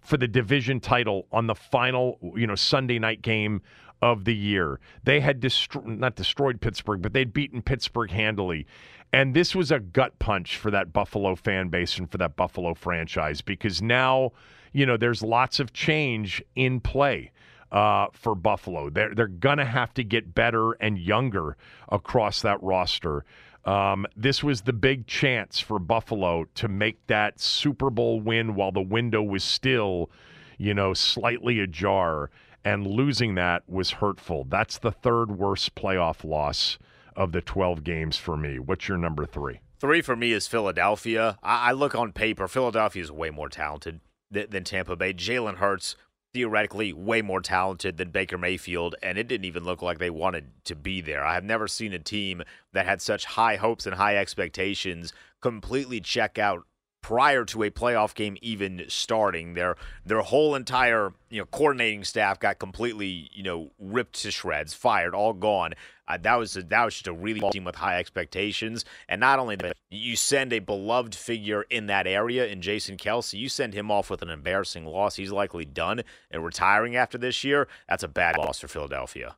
for 0.00 0.16
the 0.16 0.28
division 0.28 0.80
title 0.80 1.28
on 1.30 1.46
the 1.46 1.54
final, 1.54 2.18
you 2.34 2.48
know, 2.48 2.56
Sunday 2.56 2.98
night 2.98 3.22
game 3.22 3.62
of 4.02 4.24
the 4.24 4.34
year. 4.34 4.80
They 5.04 5.20
had 5.20 5.40
destro- 5.40 5.86
not 5.86 6.16
destroyed 6.16 6.60
Pittsburgh, 6.60 7.00
but 7.00 7.12
they'd 7.12 7.32
beaten 7.32 7.62
Pittsburgh 7.62 8.10
handily. 8.10 8.66
And 9.12 9.34
this 9.34 9.54
was 9.54 9.70
a 9.70 9.80
gut 9.80 10.18
punch 10.18 10.56
for 10.56 10.70
that 10.70 10.92
Buffalo 10.92 11.34
fan 11.34 11.68
base 11.68 11.98
and 11.98 12.10
for 12.10 12.18
that 12.18 12.36
Buffalo 12.36 12.74
franchise 12.74 13.40
because 13.40 13.80
now, 13.80 14.32
you 14.72 14.84
know, 14.84 14.96
there's 14.96 15.22
lots 15.22 15.60
of 15.60 15.72
change 15.72 16.42
in 16.56 16.80
play 16.80 17.32
uh, 17.72 18.06
for 18.12 18.34
Buffalo. 18.34 18.90
They're, 18.90 19.14
they're 19.14 19.26
going 19.26 19.58
to 19.58 19.64
have 19.64 19.94
to 19.94 20.04
get 20.04 20.34
better 20.34 20.72
and 20.72 20.98
younger 20.98 21.56
across 21.88 22.42
that 22.42 22.62
roster. 22.62 23.24
Um, 23.64 24.06
this 24.14 24.44
was 24.44 24.62
the 24.62 24.72
big 24.72 25.06
chance 25.06 25.58
for 25.58 25.78
Buffalo 25.78 26.46
to 26.54 26.68
make 26.68 27.06
that 27.06 27.40
Super 27.40 27.90
Bowl 27.90 28.20
win 28.20 28.54
while 28.54 28.72
the 28.72 28.82
window 28.82 29.22
was 29.22 29.42
still, 29.44 30.10
you 30.58 30.74
know, 30.74 30.92
slightly 30.94 31.60
ajar. 31.60 32.30
And 32.64 32.86
losing 32.86 33.36
that 33.36 33.62
was 33.66 33.92
hurtful. 33.92 34.44
That's 34.44 34.78
the 34.78 34.90
third 34.90 35.30
worst 35.30 35.74
playoff 35.74 36.24
loss 36.24 36.76
of 37.18 37.32
the 37.32 37.40
12 37.40 37.82
games 37.82 38.16
for 38.16 38.36
me. 38.36 38.60
What's 38.60 38.88
your 38.88 38.96
number 38.96 39.26
three? 39.26 39.58
Three 39.80 40.00
for 40.02 40.14
me 40.14 40.32
is 40.32 40.46
Philadelphia. 40.46 41.36
I, 41.42 41.70
I 41.70 41.72
look 41.72 41.94
on 41.94 42.12
paper, 42.12 42.46
Philadelphia 42.46 43.02
is 43.02 43.10
way 43.12 43.30
more 43.30 43.48
talented 43.48 44.00
than, 44.30 44.48
than 44.48 44.64
Tampa 44.64 44.94
Bay. 44.94 45.12
Jalen 45.12 45.56
Hurts, 45.56 45.96
theoretically, 46.32 46.92
way 46.92 47.20
more 47.20 47.40
talented 47.40 47.96
than 47.96 48.10
Baker 48.10 48.38
Mayfield, 48.38 48.94
and 49.02 49.18
it 49.18 49.26
didn't 49.26 49.46
even 49.46 49.64
look 49.64 49.82
like 49.82 49.98
they 49.98 50.10
wanted 50.10 50.52
to 50.64 50.76
be 50.76 51.00
there. 51.00 51.24
I 51.24 51.34
have 51.34 51.44
never 51.44 51.66
seen 51.66 51.92
a 51.92 51.98
team 51.98 52.44
that 52.72 52.86
had 52.86 53.02
such 53.02 53.24
high 53.24 53.56
hopes 53.56 53.84
and 53.84 53.96
high 53.96 54.16
expectations 54.16 55.12
completely 55.40 56.00
check 56.00 56.38
out 56.38 56.66
prior 57.08 57.42
to 57.42 57.62
a 57.62 57.70
playoff 57.70 58.14
game 58.14 58.36
even 58.42 58.84
starting. 58.88 59.54
Their 59.54 59.76
their 60.04 60.20
whole 60.20 60.54
entire 60.54 61.14
you 61.30 61.40
know 61.40 61.46
coordinating 61.46 62.04
staff 62.04 62.38
got 62.38 62.58
completely 62.58 63.30
you 63.32 63.42
know 63.42 63.70
ripped 63.78 64.20
to 64.22 64.30
shreds, 64.30 64.74
fired, 64.74 65.14
all 65.14 65.32
gone. 65.32 65.72
Uh, 66.06 66.18
that 66.20 66.34
was 66.34 66.54
a, 66.56 66.62
that 66.64 66.84
was 66.84 66.94
just 66.94 67.06
a 67.06 67.12
really 67.12 67.40
team 67.50 67.64
with 67.64 67.76
high 67.76 67.98
expectations, 67.98 68.84
and 69.08 69.20
not 69.20 69.38
only 69.38 69.56
that, 69.56 69.74
you 69.90 70.16
send 70.16 70.52
a 70.52 70.58
beloved 70.58 71.14
figure 71.14 71.64
in 71.70 71.86
that 71.86 72.06
area 72.06 72.46
in 72.46 72.60
Jason 72.60 72.98
Kelce. 72.98 73.38
You 73.38 73.48
send 73.48 73.72
him 73.72 73.90
off 73.90 74.10
with 74.10 74.20
an 74.20 74.28
embarrassing 74.28 74.84
loss. 74.84 75.16
He's 75.16 75.32
likely 75.32 75.64
done 75.64 76.02
and 76.30 76.44
retiring 76.44 76.94
after 76.94 77.16
this 77.16 77.42
year. 77.42 77.68
That's 77.88 78.02
a 78.02 78.08
bad 78.08 78.36
loss 78.36 78.60
for 78.60 78.68
Philadelphia. 78.68 79.36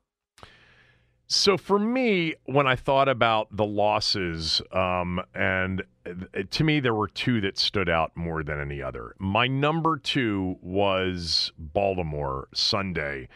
So 1.32 1.56
for 1.56 1.78
me, 1.78 2.34
when 2.46 2.66
I 2.66 2.74
thought 2.74 3.08
about 3.08 3.56
the 3.56 3.64
losses, 3.64 4.60
um, 4.72 5.22
and 5.32 5.80
to 6.50 6.64
me, 6.64 6.80
there 6.80 6.92
were 6.92 7.06
two 7.06 7.40
that 7.42 7.56
stood 7.56 7.88
out 7.88 8.10
more 8.16 8.42
than 8.42 8.60
any 8.60 8.82
other. 8.82 9.14
My 9.20 9.46
number 9.46 9.96
two 9.96 10.56
was 10.60 11.52
Baltimore 11.56 12.48
Sunday 12.52 13.28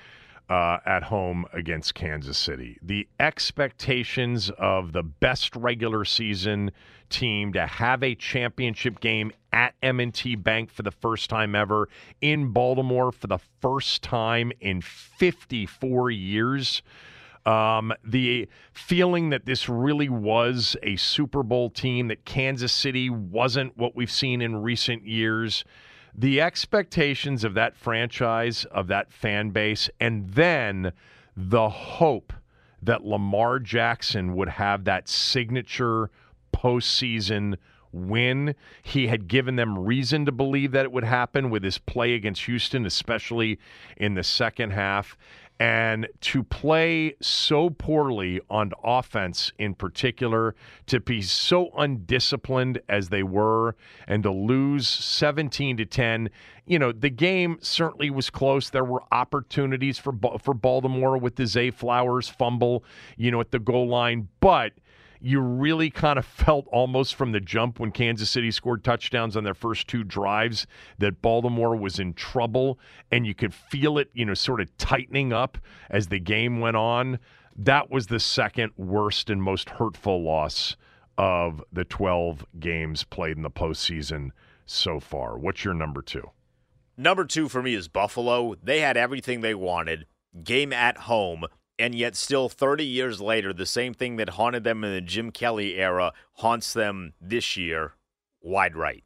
uh, 0.49 0.79
at 0.85 1.05
home 1.05 1.47
against 1.53 1.95
Kansas 1.95 2.37
City. 2.37 2.79
The 2.83 3.07
expectations 3.21 4.51
of 4.59 4.93
the 4.93 5.05
best 5.05 5.55
regular 5.55 6.05
season 6.05 6.73
team 7.11 7.53
to 7.53 7.65
have 7.65 8.03
a 8.03 8.17
championship 8.17 8.99
game 8.99 9.31
at 9.53 9.75
M&T 9.85 10.35
Bank 10.35 10.69
for 10.69 10.83
the 10.83 10.91
first 10.91 11.31
time 11.31 11.55
ever 11.55 11.89
in 12.21 12.49
Baltimore 12.49 13.13
for 13.13 13.29
the 13.29 13.39
first 13.61 14.03
time 14.03 14.51
in 14.61 14.81
54 14.81 16.11
years. 16.11 16.83
Um, 17.47 17.93
the 18.03 18.49
feeling 18.73 19.31
that 19.31 19.45
this 19.45 19.69
really 19.69 20.09
was 20.09 20.77
a 20.83 20.97
Super 20.97 21.43
Bowl 21.43 21.69
team, 21.69 22.09
that 22.09 22.25
Kansas 22.25 22.73
City 22.73 23.11
wasn't 23.11 23.77
what 23.77 23.95
we've 23.95 24.11
seen 24.11 24.41
in 24.41 24.57
recent 24.57 25.07
years 25.07 25.65
the 26.17 26.41
expectations 26.41 27.43
of 27.45 27.55
that 27.55 27.77
franchise, 27.77 28.65
of 28.67 28.87
that 28.87 29.13
fan 29.13 29.51
base, 29.51 29.91
and 30.01 30.31
then 30.31 30.93
the 31.37 31.69
hope 31.69 32.33
that 32.83 33.05
Lamar 33.05 33.59
Jackson 33.59 34.35
would 34.37 34.51
have 34.51 34.85
that 34.85 35.09
signature 35.09 36.11
postseason 36.55 37.57
win. 37.91 38.55
He 38.83 39.09
had 39.09 39.27
given 39.27 39.57
them 39.57 39.79
reason 39.79 40.27
to 40.27 40.33
believe 40.33 40.73
that 40.73 40.85
it 40.85 40.93
would 40.93 41.05
happen 41.05 41.51
with 41.51 41.65
his 41.65 41.79
play 41.79 42.15
against 42.15 42.45
Houston, 42.45 42.87
especially 42.87 43.59
in 43.97 44.15
the 44.15 44.23
second 44.23 44.71
half. 44.71 45.17
And 45.61 46.09
to 46.23 46.43
play 46.43 47.15
so 47.21 47.71
poorly 47.71 48.41
on 48.51 48.73
offense 48.83 49.53
in 49.57 49.75
particular, 49.75 50.55
to 50.87 50.99
be 50.99 51.23
so 51.23 51.71
undisciplined 51.77 52.81
as 52.89 53.09
they 53.09 53.23
were, 53.23 53.77
and 54.09 54.25
to 54.25 54.33
lose 54.33 54.89
17 54.89 55.77
to 55.77 55.87
10, 55.87 56.29
you 56.67 56.79
know, 56.79 56.91
the 56.93 57.11
game 57.11 57.59
certainly 57.61 58.11
was 58.11 58.31
close. 58.31 58.71
There 58.71 58.85
were 58.85 59.03
opportunities 59.13 59.99
for 59.99 60.13
for 60.41 60.55
Baltimore 60.55 61.19
with 61.19 61.37
the 61.37 61.47
Zay 61.47 61.71
Flowers 61.71 62.29
fumble, 62.29 62.85
you 63.17 63.31
know, 63.31 63.41
at 63.41 63.51
the 63.51 63.59
goal 63.59 63.89
line, 63.89 64.29
but 64.41 64.73
you 65.21 65.41
really 65.41 65.91
kind 65.91 66.19
of 66.19 66.25
felt 66.25 66.67
almost 66.71 67.15
from 67.15 67.33
the 67.33 67.41
jump 67.41 67.81
when 67.81 67.91
Kansas 67.91 68.31
City 68.31 68.51
scored 68.51 68.85
touchdowns 68.85 69.37
on 69.37 69.45
their 69.45 69.55
first 69.55 69.89
two 69.89 70.05
drives 70.05 70.67
that 70.99 71.23
Baltimore 71.23 71.77
was 71.77 71.99
in 71.99 72.15
trouble, 72.15 72.79
and 73.11 73.27
you 73.27 73.35
could 73.35 73.55
feel 73.55 73.99
it, 73.99 74.11
you 74.13 74.25
know, 74.25 74.35
sort 74.35 74.61
of 74.61 74.77
tightening 74.77 75.33
up 75.33 75.59
as 75.91 76.09
the 76.09 76.21
game 76.21 76.61
went 76.61 76.77
on. 76.77 77.19
That 77.57 77.91
was 77.91 78.09
the 78.09 78.21
second 78.21 78.73
worst 78.77 79.31
and 79.31 79.43
most 79.43 79.71
hurtful 79.71 80.23
loss 80.23 80.77
of 81.17 81.63
the 81.73 81.85
12 81.85 82.45
games 82.59 83.05
played 83.05 83.37
in 83.37 83.43
the 83.43 83.51
postseason 83.51 84.31
so 84.67 84.99
far. 84.99 85.39
What's 85.39 85.65
your 85.65 85.75
number 85.75 86.03
two? 86.03 86.31
Number 86.97 87.25
two 87.25 87.49
for 87.49 87.63
me 87.63 87.75
is 87.75 87.89
Buffalo. 87.89 88.55
They 88.63 88.81
had 88.81 88.97
everything 88.97 89.41
they 89.41 89.55
wanted. 89.55 90.07
Game 90.43 90.73
at 90.73 90.99
home 90.99 91.45
and 91.79 91.95
yet 91.95 92.15
still 92.15 92.49
30 92.49 92.85
years 92.85 93.21
later, 93.21 93.53
the 93.53 93.67
same 93.67 93.95
thing 93.95 94.17
that 94.17 94.31
haunted 94.31 94.65
them 94.65 94.85
in 94.85 94.93
the 94.93 95.01
Jim 95.01 95.31
Kelly 95.31 95.75
era 95.77 96.13
haunts 96.35 96.73
them 96.73 97.15
this 97.21 97.57
year, 97.57 97.95
wide 98.41 98.77
right. 98.77 99.05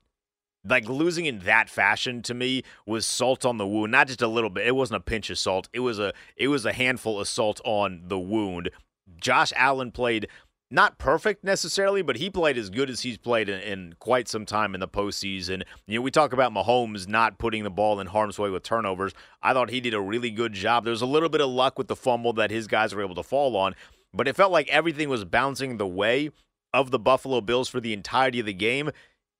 Like 0.65 0.89
losing 0.89 1.27
in 1.27 1.41
that 1.41 1.71
fashion 1.71 2.21
to 2.23 2.35
me 2.35 2.63
was 2.85 3.07
salt 3.07 3.47
on 3.47 3.57
the 3.57 3.67
wound, 3.67 3.93
not 3.93 4.09
just 4.09 4.21
a 4.21 4.29
little 4.29 4.51
bit. 4.51 4.67
It 4.67 4.75
wasn't 4.75 4.99
a 4.99 5.05
pinch 5.05 5.31
of 5.31 5.39
salt. 5.39 5.69
It 5.73 5.81
was 5.81 5.99
a 5.99 6.13
it 6.37 6.49
was 6.49 6.67
a 6.67 6.73
handful 6.73 7.21
of 7.21 7.29
salt 7.29 7.61
on 7.65 8.03
the 8.09 8.19
wound. 8.19 8.71
Josh 9.19 9.53
Allen 9.57 9.93
played 9.93 10.29
not 10.71 10.99
perfect 10.99 11.45
necessarily, 11.45 12.03
but 12.03 12.17
he 12.17 12.29
played 12.29 12.59
as 12.59 12.69
good 12.69 12.91
as 12.91 13.01
he's 13.01 13.17
played 13.17 13.49
in, 13.49 13.61
in, 13.61 13.95
quite 13.99 14.29
some 14.29 14.45
time 14.45 14.75
in 14.75 14.81
the 14.81 14.89
postseason. 14.89 15.63
You 15.87 15.99
know, 15.99 16.03
we 16.03 16.11
talk 16.11 16.33
about 16.33 16.53
Mahomes 16.53 17.09
not 17.09 17.39
putting 17.39 17.65
the 17.65 17.71
ball 17.71 18.01
in 18.01 18.07
harm's 18.07 18.39
way 18.39 18.51
with 18.51 18.63
turnovers. 18.63 19.15
I 19.43 19.55
thought 19.55 19.71
he 19.71 19.81
did 19.81 19.95
a 19.95 20.01
really 20.01 20.31
good 20.31 20.53
job. 20.53 20.85
There 20.85 20.91
was 20.91 21.03
a 21.03 21.07
little 21.07 21.31
bit 21.31 21.41
of 21.41 21.49
luck 21.49 21.79
with 21.79 21.89
the 21.89 21.97
fumble 21.97 22.35
that 22.35 22.51
his 22.51 22.67
guys 22.67 22.95
were 22.95 23.03
able 23.03 23.15
to 23.15 23.23
fall 23.23 23.57
on, 23.57 23.75
but 24.13 24.29
it 24.29 24.37
felt 24.37 24.53
like 24.53 24.69
everything 24.69 25.09
was 25.09 25.25
bouncing 25.25 25.79
the 25.79 25.87
way 25.87 26.31
of 26.75 26.91
the 26.91 26.99
Buffalo 26.99 27.41
Bills 27.41 27.69
for 27.69 27.81
the 27.81 27.95
entirety 27.95 28.41
of 28.41 28.47
the 28.47 28.53
game 28.53 28.91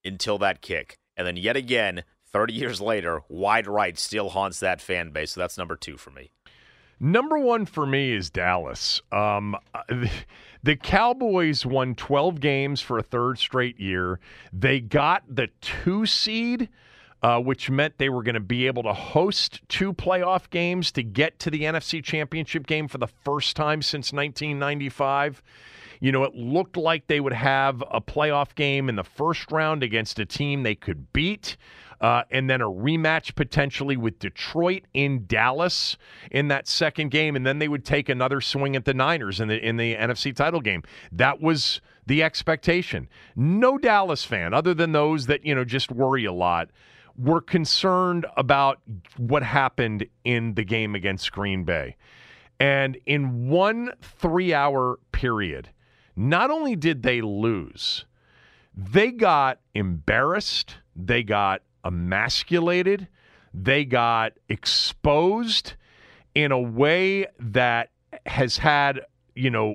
until 0.05 0.39
that 0.39 0.63
kick. 0.63 0.99
And 1.17 1.27
then 1.27 1.37
yet 1.37 1.57
again, 1.57 2.05
30 2.33 2.55
years 2.55 2.81
later, 2.81 3.23
wide 3.29 3.67
right 3.67 3.99
still 3.99 4.31
haunts 4.31 4.61
that 4.61 4.81
fan 4.81 5.11
base. 5.11 5.33
So 5.33 5.41
that's 5.41 5.59
number 5.59 5.77
two 5.77 5.97
for 5.97 6.11
me. 6.11 6.31
Number 7.01 7.39
one 7.39 7.67
for 7.67 7.87
me 7.87 8.13
is 8.13 8.31
Dallas. 8.31 9.01
Um, 9.13 9.57
the 10.63 10.77
Cowboys 10.77 11.65
won 11.65 11.95
12 11.95 12.41
games 12.41 12.81
for 12.81 12.99
a 12.99 13.03
third 13.03 13.39
straight 13.39 13.79
year. 13.79 14.19
They 14.53 14.81
got 14.81 15.23
the 15.29 15.49
two 15.61 16.07
seed, 16.07 16.69
uh, 17.23 17.41
which 17.41 17.71
meant 17.71 17.99
they 17.99 18.09
were 18.09 18.23
going 18.23 18.35
to 18.35 18.41
be 18.41 18.67
able 18.67 18.83
to 18.83 18.93
host 18.93 19.61
two 19.69 19.93
playoff 19.93 20.51
games 20.51 20.91
to 20.93 21.03
get 21.03 21.39
to 21.41 21.51
the 21.51 21.63
NFC 21.63 22.03
Championship 22.03 22.67
game 22.67 22.89
for 22.89 22.99
the 22.99 23.07
first 23.07 23.55
time 23.55 23.81
since 23.83 24.13
1995. 24.13 25.43
You 26.01 26.13
know, 26.13 26.23
it 26.25 26.35
looked 26.35 26.77
like 26.77 27.07
they 27.09 27.21
would 27.21 27.33
have 27.33 27.83
a 27.91 28.01
playoff 28.01 28.55
game 28.55 28.89
in 28.89 28.97
the 28.97 29.05
first 29.05 29.51
round 29.51 29.83
against 29.83 30.19
a 30.19 30.27
team 30.27 30.63
they 30.63 30.77
could 30.77 31.13
beat 31.13 31.57
uh, 32.01 32.23
and 32.31 32.49
then 32.49 32.61
a 32.61 32.67
rematch 32.69 33.35
potentially 33.35 33.97
with 33.97 34.19
Detroit 34.19 34.85
in 34.95 35.27
Dallas 35.27 35.97
in 36.31 36.49
that 36.49 36.69
second 36.69 37.11
game, 37.11 37.35
and 37.35 37.47
then 37.47 37.59
they 37.59 37.69
would 37.69 37.85
take 37.85 38.09
another 38.09 38.41
swing 38.41 38.77
at 38.77 38.85
the 38.85 38.95
Niners 38.95 39.41
in 39.41 39.49
the 39.49 39.59
in 39.65 39.77
the 39.77 39.97
NFC 39.97 40.35
title 40.35 40.61
game. 40.61 40.83
That 41.11 41.41
was 41.41 41.81
the 42.07 42.23
expectation. 42.23 43.09
No 43.35 43.79
Dallas 43.79 44.25
fan, 44.25 44.55
other 44.55 44.75
than 44.75 44.93
those 44.93 45.27
that 45.27 45.45
you 45.45 45.55
know 45.55 45.65
just 45.65 45.91
worry 45.91 46.25
a 46.25 46.33
lot, 46.33 46.71
were 47.17 47.41
concerned 47.41 48.27
about 48.37 48.81
what 49.17 49.43
happened 49.43 50.07
in 50.25 50.55
the 50.55 50.65
game 50.65 50.95
against 50.95 51.33
Green 51.33 51.65
Bay. 51.65 51.97
And 52.61 52.99
in 53.07 53.49
one 53.49 53.93
three 54.01 54.55
hour 54.55 54.99
period, 55.13 55.71
not 56.17 56.51
only 56.51 56.77
did 56.77 57.03
they 57.03 57.21
lose, 57.21 58.05
they 58.75 59.11
got 59.11 59.61
embarrassed, 59.75 60.77
they 60.95 61.23
got 61.23 61.63
emasculated, 61.85 63.09
they 63.55 63.85
got 63.85 64.33
exposed 64.49 65.75
in 66.35 66.53
a 66.53 66.61
way 66.61 67.27
that 67.39 67.91
has 68.27 68.59
had, 68.59 69.01
you 69.35 69.51
know, 69.51 69.75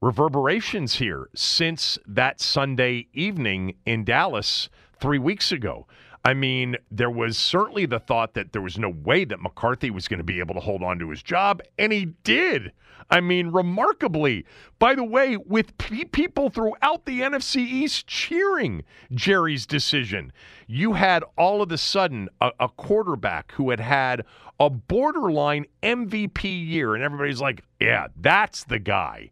reverberations 0.00 0.94
here 0.94 1.28
since 1.34 1.98
that 2.06 2.40
Sunday 2.40 3.06
evening 3.12 3.76
in 3.84 4.04
Dallas 4.04 4.68
three 4.98 5.18
weeks 5.18 5.52
ago. 5.52 5.86
I 6.24 6.34
mean, 6.34 6.76
there 6.90 7.10
was 7.10 7.38
certainly 7.38 7.86
the 7.86 7.98
thought 7.98 8.34
that 8.34 8.52
there 8.52 8.62
was 8.62 8.78
no 8.78 8.90
way 8.90 9.24
that 9.24 9.40
McCarthy 9.40 9.90
was 9.90 10.08
going 10.08 10.18
to 10.18 10.24
be 10.24 10.38
able 10.38 10.54
to 10.54 10.60
hold 10.60 10.82
on 10.82 10.98
to 10.98 11.10
his 11.10 11.22
job, 11.22 11.62
and 11.78 11.92
he 11.92 12.06
did. 12.24 12.72
I 13.10 13.20
mean, 13.20 13.48
remarkably. 13.48 14.44
By 14.78 14.94
the 14.94 15.04
way, 15.04 15.36
with 15.36 15.76
p- 15.78 16.04
people 16.04 16.48
throughout 16.48 17.04
the 17.06 17.20
NFC 17.20 17.56
East 17.56 18.06
cheering 18.06 18.84
Jerry's 19.12 19.66
decision, 19.66 20.32
you 20.66 20.92
had 20.92 21.24
all 21.36 21.60
of 21.60 21.72
a 21.72 21.78
sudden 21.78 22.28
a, 22.40 22.52
a 22.60 22.68
quarterback 22.68 23.52
who 23.52 23.70
had 23.70 23.80
had 23.80 24.24
a 24.60 24.70
borderline 24.70 25.66
MVP 25.82 26.44
year, 26.44 26.94
and 26.94 27.02
everybody's 27.02 27.40
like, 27.40 27.64
yeah, 27.80 28.08
that's 28.16 28.64
the 28.64 28.78
guy 28.78 29.30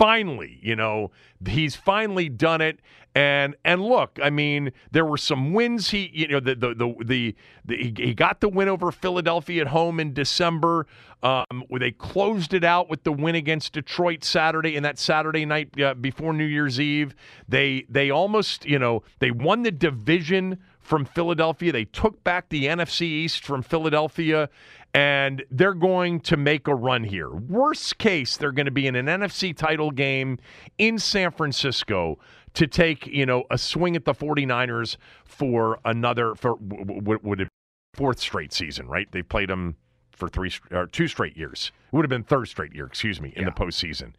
finally, 0.00 0.58
you 0.62 0.74
know, 0.74 1.10
he's 1.46 1.76
finally 1.76 2.30
done 2.30 2.62
it. 2.62 2.80
And 3.14 3.54
and 3.66 3.82
look, 3.82 4.18
I 4.22 4.30
mean, 4.30 4.72
there 4.92 5.04
were 5.04 5.18
some 5.18 5.52
wins. 5.52 5.90
He, 5.90 6.10
you 6.14 6.28
know, 6.28 6.40
the 6.40 6.54
the 6.54 6.74
the, 6.74 6.94
the, 7.04 7.36
the 7.66 7.92
he 7.98 8.14
got 8.14 8.40
the 8.40 8.48
win 8.48 8.68
over 8.68 8.90
Philadelphia 8.90 9.60
at 9.60 9.66
home 9.68 10.00
in 10.00 10.14
December. 10.14 10.86
Um, 11.22 11.64
where 11.68 11.78
they 11.78 11.90
closed 11.90 12.54
it 12.54 12.64
out 12.64 12.88
with 12.88 13.04
the 13.04 13.12
win 13.12 13.34
against 13.34 13.74
Detroit 13.74 14.24
Saturday 14.24 14.74
and 14.74 14.86
that 14.86 14.98
Saturday 14.98 15.44
night 15.44 15.78
uh, 15.78 15.92
before 15.92 16.32
New 16.32 16.46
Year's 16.46 16.80
Eve. 16.80 17.14
They 17.46 17.84
they 17.90 18.10
almost, 18.10 18.64
you 18.64 18.78
know, 18.78 19.02
they 19.18 19.30
won 19.30 19.62
the 19.62 19.70
division 19.70 20.58
from 20.80 21.04
Philadelphia. 21.04 21.72
They 21.72 21.84
took 21.84 22.24
back 22.24 22.48
the 22.48 22.64
NFC 22.64 23.02
East 23.02 23.44
from 23.44 23.60
Philadelphia 23.60 24.48
and 24.92 25.44
they're 25.50 25.74
going 25.74 26.20
to 26.20 26.36
make 26.36 26.66
a 26.66 26.74
run 26.74 27.04
here. 27.04 27.30
Worst 27.30 27.98
case, 27.98 28.36
they're 28.36 28.52
going 28.52 28.66
to 28.66 28.72
be 28.72 28.86
in 28.86 28.96
an 28.96 29.06
NFC 29.06 29.56
title 29.56 29.90
game 29.90 30.38
in 30.78 30.98
San 30.98 31.30
Francisco 31.30 32.18
to 32.54 32.66
take, 32.66 33.06
you 33.06 33.24
know, 33.24 33.44
a 33.50 33.58
swing 33.58 33.94
at 33.94 34.04
the 34.04 34.12
49ers 34.12 34.96
for 35.24 35.78
another 35.84 36.34
for 36.34 36.56
would 36.58 37.40
it 37.40 37.48
fourth 37.94 38.18
straight 38.18 38.52
season, 38.52 38.88
right? 38.88 39.10
They 39.12 39.22
played 39.22 39.50
them 39.50 39.76
for 40.10 40.28
three 40.28 40.52
or 40.70 40.86
two 40.86 41.06
straight 41.06 41.36
years. 41.36 41.72
It 41.92 41.96
would 41.96 42.04
have 42.04 42.10
been 42.10 42.24
third 42.24 42.48
straight 42.48 42.74
year, 42.74 42.86
excuse 42.86 43.20
me, 43.20 43.32
in 43.36 43.44
yeah. 43.44 43.50
the 43.50 43.54
postseason. 43.54 44.14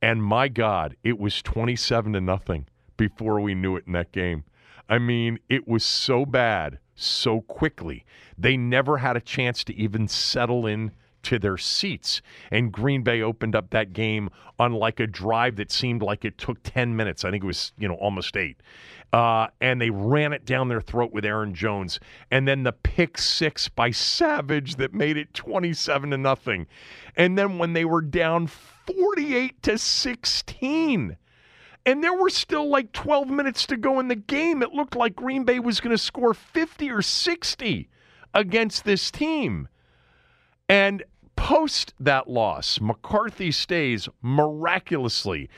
And 0.00 0.22
my 0.22 0.48
God, 0.48 0.96
it 1.04 1.18
was 1.18 1.42
27 1.42 2.12
to 2.14 2.20
nothing 2.20 2.66
before 2.96 3.40
we 3.40 3.54
knew 3.54 3.76
it 3.76 3.84
in 3.86 3.92
that 3.92 4.12
game. 4.12 4.44
I 4.88 4.98
mean, 4.98 5.38
it 5.48 5.66
was 5.66 5.84
so 5.84 6.26
bad 6.26 6.78
so 6.94 7.40
quickly. 7.42 8.04
They 8.36 8.56
never 8.56 8.98
had 8.98 9.16
a 9.16 9.20
chance 9.20 9.64
to 9.64 9.74
even 9.74 10.08
settle 10.08 10.66
in 10.66 10.92
to 11.22 11.38
their 11.38 11.56
seats. 11.56 12.20
And 12.50 12.72
Green 12.72 13.02
Bay 13.02 13.22
opened 13.22 13.54
up 13.54 13.70
that 13.70 13.92
game 13.92 14.28
on 14.58 14.72
like 14.72 15.00
a 15.00 15.06
drive 15.06 15.56
that 15.56 15.70
seemed 15.70 16.02
like 16.02 16.24
it 16.24 16.38
took 16.38 16.62
10 16.62 16.96
minutes. 16.96 17.24
I 17.24 17.30
think 17.30 17.44
it 17.44 17.46
was, 17.46 17.72
you 17.78 17.88
know, 17.88 17.94
almost 17.94 18.36
eight. 18.36 18.60
Uh, 19.12 19.46
and 19.60 19.80
they 19.80 19.90
ran 19.90 20.32
it 20.32 20.44
down 20.44 20.68
their 20.68 20.80
throat 20.80 21.12
with 21.12 21.24
Aaron 21.24 21.54
Jones. 21.54 22.00
And 22.30 22.48
then 22.48 22.62
the 22.62 22.72
pick 22.72 23.18
six 23.18 23.68
by 23.68 23.90
Savage 23.90 24.76
that 24.76 24.94
made 24.94 25.16
it 25.16 25.34
27 25.34 26.10
to 26.10 26.18
nothing. 26.18 26.66
And 27.16 27.36
then 27.36 27.58
when 27.58 27.74
they 27.74 27.84
were 27.84 28.00
down 28.00 28.46
48 28.46 29.62
to 29.62 29.78
16, 29.78 31.16
and 31.84 32.02
there 32.02 32.14
were 32.14 32.30
still 32.30 32.68
like 32.68 32.92
12 32.92 33.28
minutes 33.28 33.66
to 33.66 33.76
go 33.76 33.98
in 33.98 34.08
the 34.08 34.16
game. 34.16 34.62
It 34.62 34.72
looked 34.72 34.94
like 34.96 35.16
Green 35.16 35.44
Bay 35.44 35.58
was 35.58 35.80
going 35.80 35.94
to 35.94 36.02
score 36.02 36.34
50 36.34 36.90
or 36.90 37.02
60 37.02 37.88
against 38.34 38.84
this 38.84 39.10
team. 39.10 39.68
And 40.68 41.02
post 41.36 41.92
that 41.98 42.30
loss, 42.30 42.80
McCarthy 42.80 43.50
stays 43.50 44.08
miraculously 44.22 45.50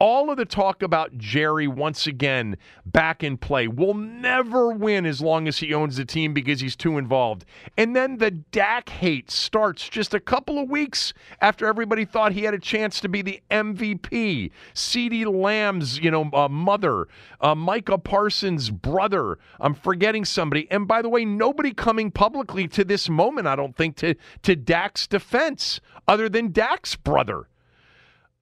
all 0.00 0.30
of 0.30 0.36
the 0.36 0.44
talk 0.44 0.82
about 0.82 1.18
Jerry 1.18 1.66
once 1.66 2.06
again 2.06 2.56
back 2.86 3.24
in 3.24 3.36
play 3.36 3.66
will 3.66 3.94
never 3.94 4.70
win 4.70 5.04
as 5.04 5.20
long 5.20 5.48
as 5.48 5.58
he 5.58 5.74
owns 5.74 5.96
the 5.96 6.04
team 6.04 6.32
because 6.32 6.60
he's 6.60 6.76
too 6.76 6.98
involved. 6.98 7.44
And 7.76 7.96
then 7.96 8.18
the 8.18 8.30
Dak 8.30 8.88
hate 8.88 9.30
starts 9.30 9.88
just 9.88 10.14
a 10.14 10.20
couple 10.20 10.58
of 10.58 10.70
weeks 10.70 11.12
after 11.40 11.66
everybody 11.66 12.04
thought 12.04 12.32
he 12.32 12.44
had 12.44 12.54
a 12.54 12.60
chance 12.60 13.00
to 13.00 13.08
be 13.08 13.22
the 13.22 13.42
MVP. 13.50 14.50
CeeDee 14.72 15.26
Lamb's, 15.26 15.98
you 15.98 16.10
know, 16.10 16.30
uh, 16.32 16.48
mother, 16.48 17.08
uh, 17.40 17.54
Micah 17.54 17.98
Parsons' 17.98 18.70
brother. 18.70 19.38
I'm 19.58 19.74
forgetting 19.74 20.24
somebody. 20.24 20.70
And 20.70 20.86
by 20.86 21.02
the 21.02 21.08
way, 21.08 21.24
nobody 21.24 21.72
coming 21.72 22.10
publicly 22.10 22.68
to 22.68 22.84
this 22.84 23.08
moment, 23.08 23.46
I 23.46 23.56
don't 23.56 23.76
think, 23.76 23.96
to 23.96 24.14
to 24.42 24.54
Dak's 24.54 25.06
defense 25.06 25.80
other 26.06 26.28
than 26.28 26.52
Dak's 26.52 26.94
brother 26.94 27.48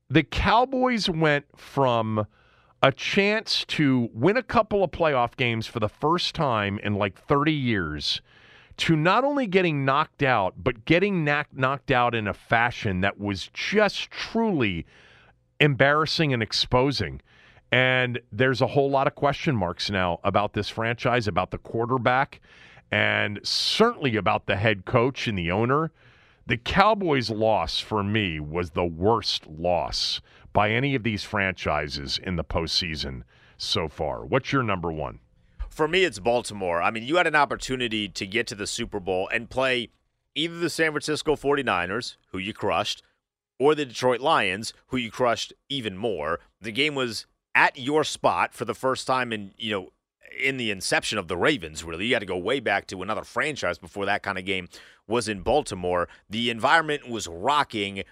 the 0.09 0.23
Cowboys 0.23 1.09
went 1.11 1.47
from 1.57 2.27
a 2.83 2.93
chance 2.93 3.65
to 3.65 4.09
win 4.13 4.37
a 4.37 4.43
couple 4.43 4.85
of 4.85 4.91
playoff 4.91 5.37
games 5.37 5.67
for 5.67 5.81
the 5.81 5.89
first 5.89 6.35
time 6.35 6.79
in 6.79 6.95
like 6.95 7.19
30 7.19 7.53
years 7.53 8.21
to 8.77 8.95
not 8.95 9.25
only 9.25 9.47
getting 9.47 9.85
knocked 9.85 10.23
out, 10.23 10.55
but 10.63 10.85
getting 10.85 11.25
knocked 11.25 11.91
out 11.91 12.15
in 12.15 12.29
a 12.29 12.35
fashion 12.35 13.01
that 13.01 13.19
was 13.19 13.49
just 13.55 14.11
truly 14.11 14.85
embarrassing 15.61 16.33
and 16.33 16.43
exposing. 16.43 17.21
And 17.73 18.21
there's 18.31 18.61
a 18.61 18.67
whole 18.67 18.91
lot 18.91 19.07
of 19.07 19.15
question 19.15 19.57
marks 19.57 19.91
now 19.91 20.21
about 20.23 20.53
this 20.53 20.69
franchise, 20.69 21.27
about 21.27 21.51
the 21.51 21.59
quarterback, 21.59 22.41
and 22.93 23.41
certainly 23.43 24.17
about 24.17 24.47
the 24.47 24.57
head 24.57 24.85
coach 24.85 25.27
and 25.27 25.37
the 25.37 25.51
owner. 25.51 25.91
The 26.49 26.57
Cowboys' 26.57 27.29
loss 27.29 27.81
for 27.81 28.05
me 28.05 28.39
was 28.39 28.71
the 28.71 28.85
worst 28.85 29.49
loss 29.49 30.21
by 30.53 30.71
any 30.71 30.95
of 30.95 31.03
these 31.03 31.25
franchises 31.25 32.21
in 32.23 32.37
the 32.37 32.45
postseason 32.45 33.23
so 33.57 33.89
far. 33.89 34.25
What's 34.25 34.53
your 34.53 34.63
number 34.63 34.93
one? 34.93 35.19
For 35.69 35.89
me, 35.89 36.05
it's 36.05 36.21
Baltimore. 36.21 36.81
I 36.81 36.93
mean, 36.93 37.03
you 37.03 37.17
had 37.17 37.27
an 37.27 37.35
opportunity 37.35 38.09
to 38.11 38.27
get 38.29 38.47
to 38.47 38.55
the 38.55 38.69
Super 38.69 39.01
Bowl 39.01 39.29
and 39.33 39.51
play 39.51 39.89
either 40.37 40.57
the 40.57 40.71
San 40.71 40.93
Francisco 40.93 41.35
49ers, 41.35 42.17
who 42.29 42.39
you 42.39 42.53
crushed, 42.53 43.03
or 43.59 43.75
the 43.75 43.85
Detroit 43.85 44.21
Lions, 44.21 44.73
who 44.87 44.99
you 44.99 45.11
crushed 45.11 45.53
even 45.69 45.97
more. 45.97 46.39
The 46.61 46.71
game 46.71 46.95
was 46.95 47.27
at 47.57 47.77
your 47.77 48.05
spot 48.05 48.55
for 48.55 48.65
the 48.65 48.75
first 48.75 49.05
time 49.05 49.33
in, 49.33 49.53
you 49.57 49.73
know, 49.73 49.89
in 50.39 50.57
the 50.57 50.71
inception 50.71 51.19
of 51.19 51.29
the 51.29 51.37
Ravens, 51.37 51.85
really. 51.85 52.07
You 52.07 52.15
had 52.15 52.21
to 52.21 52.27
go 52.27 52.37
way 52.37 52.61
back 52.61 52.87
to 52.89 53.03
another 53.03 53.25
franchise 53.25 53.79
before 53.79 54.07
that 54.07 54.23
kind 54.23 54.39
of 54.39 54.45
game 54.45 54.69
was 55.07 55.29
in 55.29 55.41
Baltimore. 55.41 56.09
The 56.29 56.51
environment 56.51 57.09
was 57.09 57.27
rocking. 57.29 58.03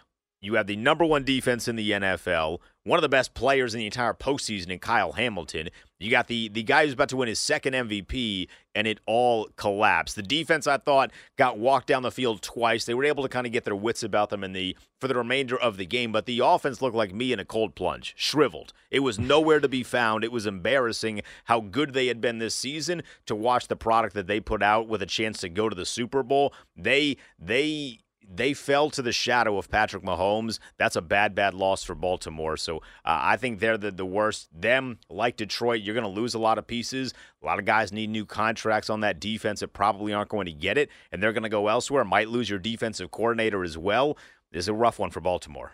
You 0.41 0.55
have 0.55 0.67
the 0.67 0.77
number 0.77 1.05
one 1.05 1.25
defense 1.25 1.69
in 1.69 1.77
the 1.77 1.91
NFL, 1.91 2.59
one 2.85 2.99
of 2.99 3.03
the 3.03 3.09
best 3.09 3.35
players 3.35 3.75
in 3.75 3.81
the 3.81 3.87
entire 3.87 4.13
postseason 4.13 4.69
in 4.69 4.79
Kyle 4.79 5.13
Hamilton. 5.13 5.71
You 5.99 6.11
got 6.11 6.27
the 6.27 6.49
the 6.49 6.63
guy 6.63 6.85
who's 6.85 6.93
about 6.93 7.09
to 7.11 7.17
win 7.17 7.29
his 7.29 7.41
second 7.41 7.73
MVP, 7.73 8.47
and 8.75 8.87
it 8.87 9.01
all 9.07 9.49
collapsed. 9.57 10.17
The 10.17 10.23
defense, 10.23 10.67
I 10.67 10.77
thought, 10.77 11.11
got 11.39 11.59
walked 11.59 11.87
down 11.87 12.03
the 12.03 12.11
field 12.11 12.43
twice. 12.43 12.85
They 12.85 12.93
were 12.93 13.05
able 13.05 13.23
to 13.23 13.29
kind 13.29 13.47
of 13.47 13.53
get 13.53 13.65
their 13.65 13.75
wits 13.75 14.03
about 14.03 14.29
them 14.29 14.45
in 14.45 14.53
the 14.53 14.77
for 15.01 15.09
the 15.09 15.15
remainder 15.15 15.59
of 15.59 15.79
the 15.79 15.87
game, 15.87 16.13
but 16.13 16.27
the 16.27 16.41
offense 16.41 16.83
looked 16.83 16.97
like 16.97 17.15
me 17.15 17.33
in 17.33 17.39
a 17.39 17.45
cold 17.45 17.75
plunge, 17.75 18.13
shriveled. 18.17 18.75
It 18.91 19.01
was 19.01 19.19
nowhere 19.19 19.61
to 19.61 19.69
be 19.69 19.83
found. 19.83 20.23
It 20.23 20.33
was 20.33 20.47
embarrassing 20.47 21.23
how 21.45 21.61
good 21.61 21.95
they 21.95 22.09
had 22.09 22.21
been 22.21 22.39
this 22.39 22.55
season 22.55 23.03
to 23.27 23.35
watch 23.35 23.69
the 23.69 23.77
product 23.77 24.15
that 24.15 24.27
they 24.27 24.41
put 24.41 24.63
out 24.63 24.89
with 24.89 25.01
a 25.01 25.07
chance 25.07 25.41
to 25.41 25.49
go 25.49 25.71
to 25.71 25.77
the 25.77 25.87
Super 25.87 26.23
Bowl. 26.23 26.53
They 26.77 27.17
they 27.39 28.01
they 28.33 28.55
fell 28.55 28.91
to 28.91 29.03
the 29.03 29.13
shadow 29.13 29.59
of 29.59 29.71
Patrick 29.71 30.03
Mahomes. 30.03 30.59
That's 30.77 30.97
a 30.97 31.03
bad, 31.03 31.35
bad 31.35 31.55
loss 31.55 31.83
for 31.83 31.95
Baltimore. 31.95 32.57
So 32.57 32.79
uh, 33.05 33.19
I 33.23 33.37
think 33.37 33.61
they're 33.61 33.79
the, 33.79 33.91
the 33.91 34.07
worst. 34.07 34.49
Them, 34.53 34.99
like 35.09 35.37
Detroit, 35.37 35.83
you're 35.83 35.95
going 35.95 36.05
to 36.05 36.21
lose 36.21 36.35
a 36.35 36.39
lot 36.39 36.59
of 36.59 36.67
pieces. 36.67 37.15
A 37.43 37.47
lot 37.47 37.59
of 37.59 37.65
guys 37.65 37.93
need 37.93 38.11
new 38.11 38.27
contracts 38.27 38.91
on 38.91 39.01
that 39.01 39.21
defense 39.21 39.61
that 39.61 39.69
probably 39.69 40.13
aren't 40.13 40.31
going 40.31 40.47
to 40.47 40.53
get 40.53 40.79
it, 40.79 40.91
and 41.13 41.23
they're 41.23 41.33
going 41.33 41.43
to 41.43 41.49
go 41.49 41.69
elsewhere. 41.69 42.05
Might 42.05 42.29
lose 42.29 42.49
your 42.49 42.59
defensive 42.59 43.11
coordinator 43.11 43.63
as 43.63 43.79
well. 43.79 44.17
This 44.51 44.65
is 44.65 44.69
a 44.69 44.75
rough 44.75 44.99
one 44.99 45.11
for 45.11 45.21
Baltimore. 45.21 45.73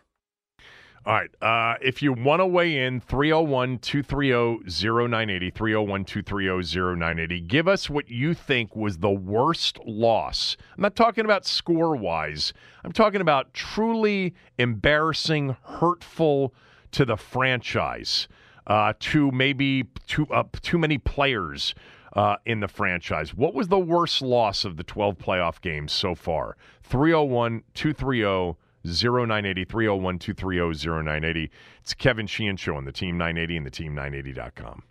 All 1.07 1.15
right. 1.15 1.31
Uh, 1.41 1.77
if 1.81 2.03
you 2.03 2.13
want 2.13 2.41
to 2.41 2.47
weigh 2.47 2.77
in, 2.77 3.01
301 3.01 3.79
230 3.79 4.69
0980, 4.69 5.51
301 5.51 6.05
230 6.05 6.99
0980. 6.99 7.41
Give 7.41 7.67
us 7.69 7.89
what 7.89 8.11
you 8.11 8.35
think 8.35 8.77
was 8.77 8.99
the 8.99 9.11
worst 9.11 9.79
loss. 9.87 10.59
I'm 10.77 10.83
not 10.83 10.97
talking 10.97 11.25
about 11.25 11.47
score 11.47 11.97
wise, 11.97 12.53
I'm 12.85 12.93
talking 12.93 13.23
about 13.23 13.55
truly 13.55 14.35
embarrassing, 14.59 15.57
hurtful 15.63 16.53
to 16.93 17.07
the 17.07 17.17
franchise, 17.17 18.29
uh, 18.67 18.93
to 19.01 19.31
maybe 19.31 19.85
too, 20.07 20.27
uh, 20.31 20.45
too 20.61 20.79
many 20.79 20.99
players. 20.99 21.75
Uh, 22.13 22.35
in 22.45 22.59
the 22.59 22.67
franchise. 22.67 23.33
What 23.37 23.55
was 23.55 23.69
the 23.69 23.79
worst 23.79 24.21
loss 24.21 24.65
of 24.65 24.77
the 24.77 24.83
12 24.83 25.17
playoff 25.17 25.61
games 25.61 25.93
so 25.93 26.17
far? 26.17 26.57
301 26.83 27.63
230 27.75 28.57
0980 28.85 29.65
301 29.65 30.19
230 30.19 31.03
0980. 31.03 31.51
It's 31.81 31.95
Kevin 31.95 32.27
Sheehan 32.27 32.57
Show 32.57 32.77
on 32.77 32.85
the 32.85 32.93
Team 32.93 33.19
980 33.19 33.57
and 33.57 33.67
the 33.67 33.71
Team980.com. 33.71 34.83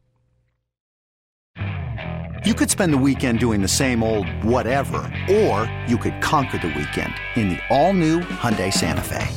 You 2.46 2.54
could 2.54 2.70
spend 2.70 2.94
the 2.94 2.98
weekend 2.98 3.40
doing 3.40 3.62
the 3.62 3.68
same 3.68 4.02
old 4.02 4.26
whatever, 4.46 5.00
or 5.30 5.70
you 5.88 5.98
could 5.98 6.22
conquer 6.22 6.58
the 6.58 6.68
weekend 6.68 7.14
in 7.36 7.50
the 7.50 7.60
all 7.70 7.92
new 7.92 8.22
Hyundai 8.22 8.72
Santa 8.72 9.02
Fe. 9.02 9.28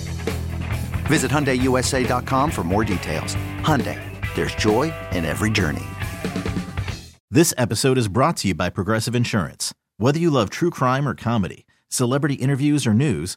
Visit 1.07 1.31
HyundaiUSA.com 1.31 2.51
for 2.51 2.63
more 2.63 2.85
details. 2.85 3.35
Hyundai, 3.63 3.99
there's 4.37 4.55
joy 4.55 4.93
in 5.11 5.25
every 5.25 5.51
journey. 5.51 5.83
This 7.29 7.53
episode 7.59 7.99
is 7.99 8.09
brought 8.09 8.37
to 8.39 8.49
you 8.49 8.55
by 8.55 8.71
Progressive 8.71 9.17
Insurance. 9.17 9.75
Whether 9.97 10.21
you 10.21 10.31
love 10.31 10.51
true 10.51 10.71
crime 10.71 11.09
or 11.09 11.15
comedy, 11.15 11.67
celebrity 11.89 12.35
interviews 12.35 12.87
or 12.87 12.95
news, 12.95 13.37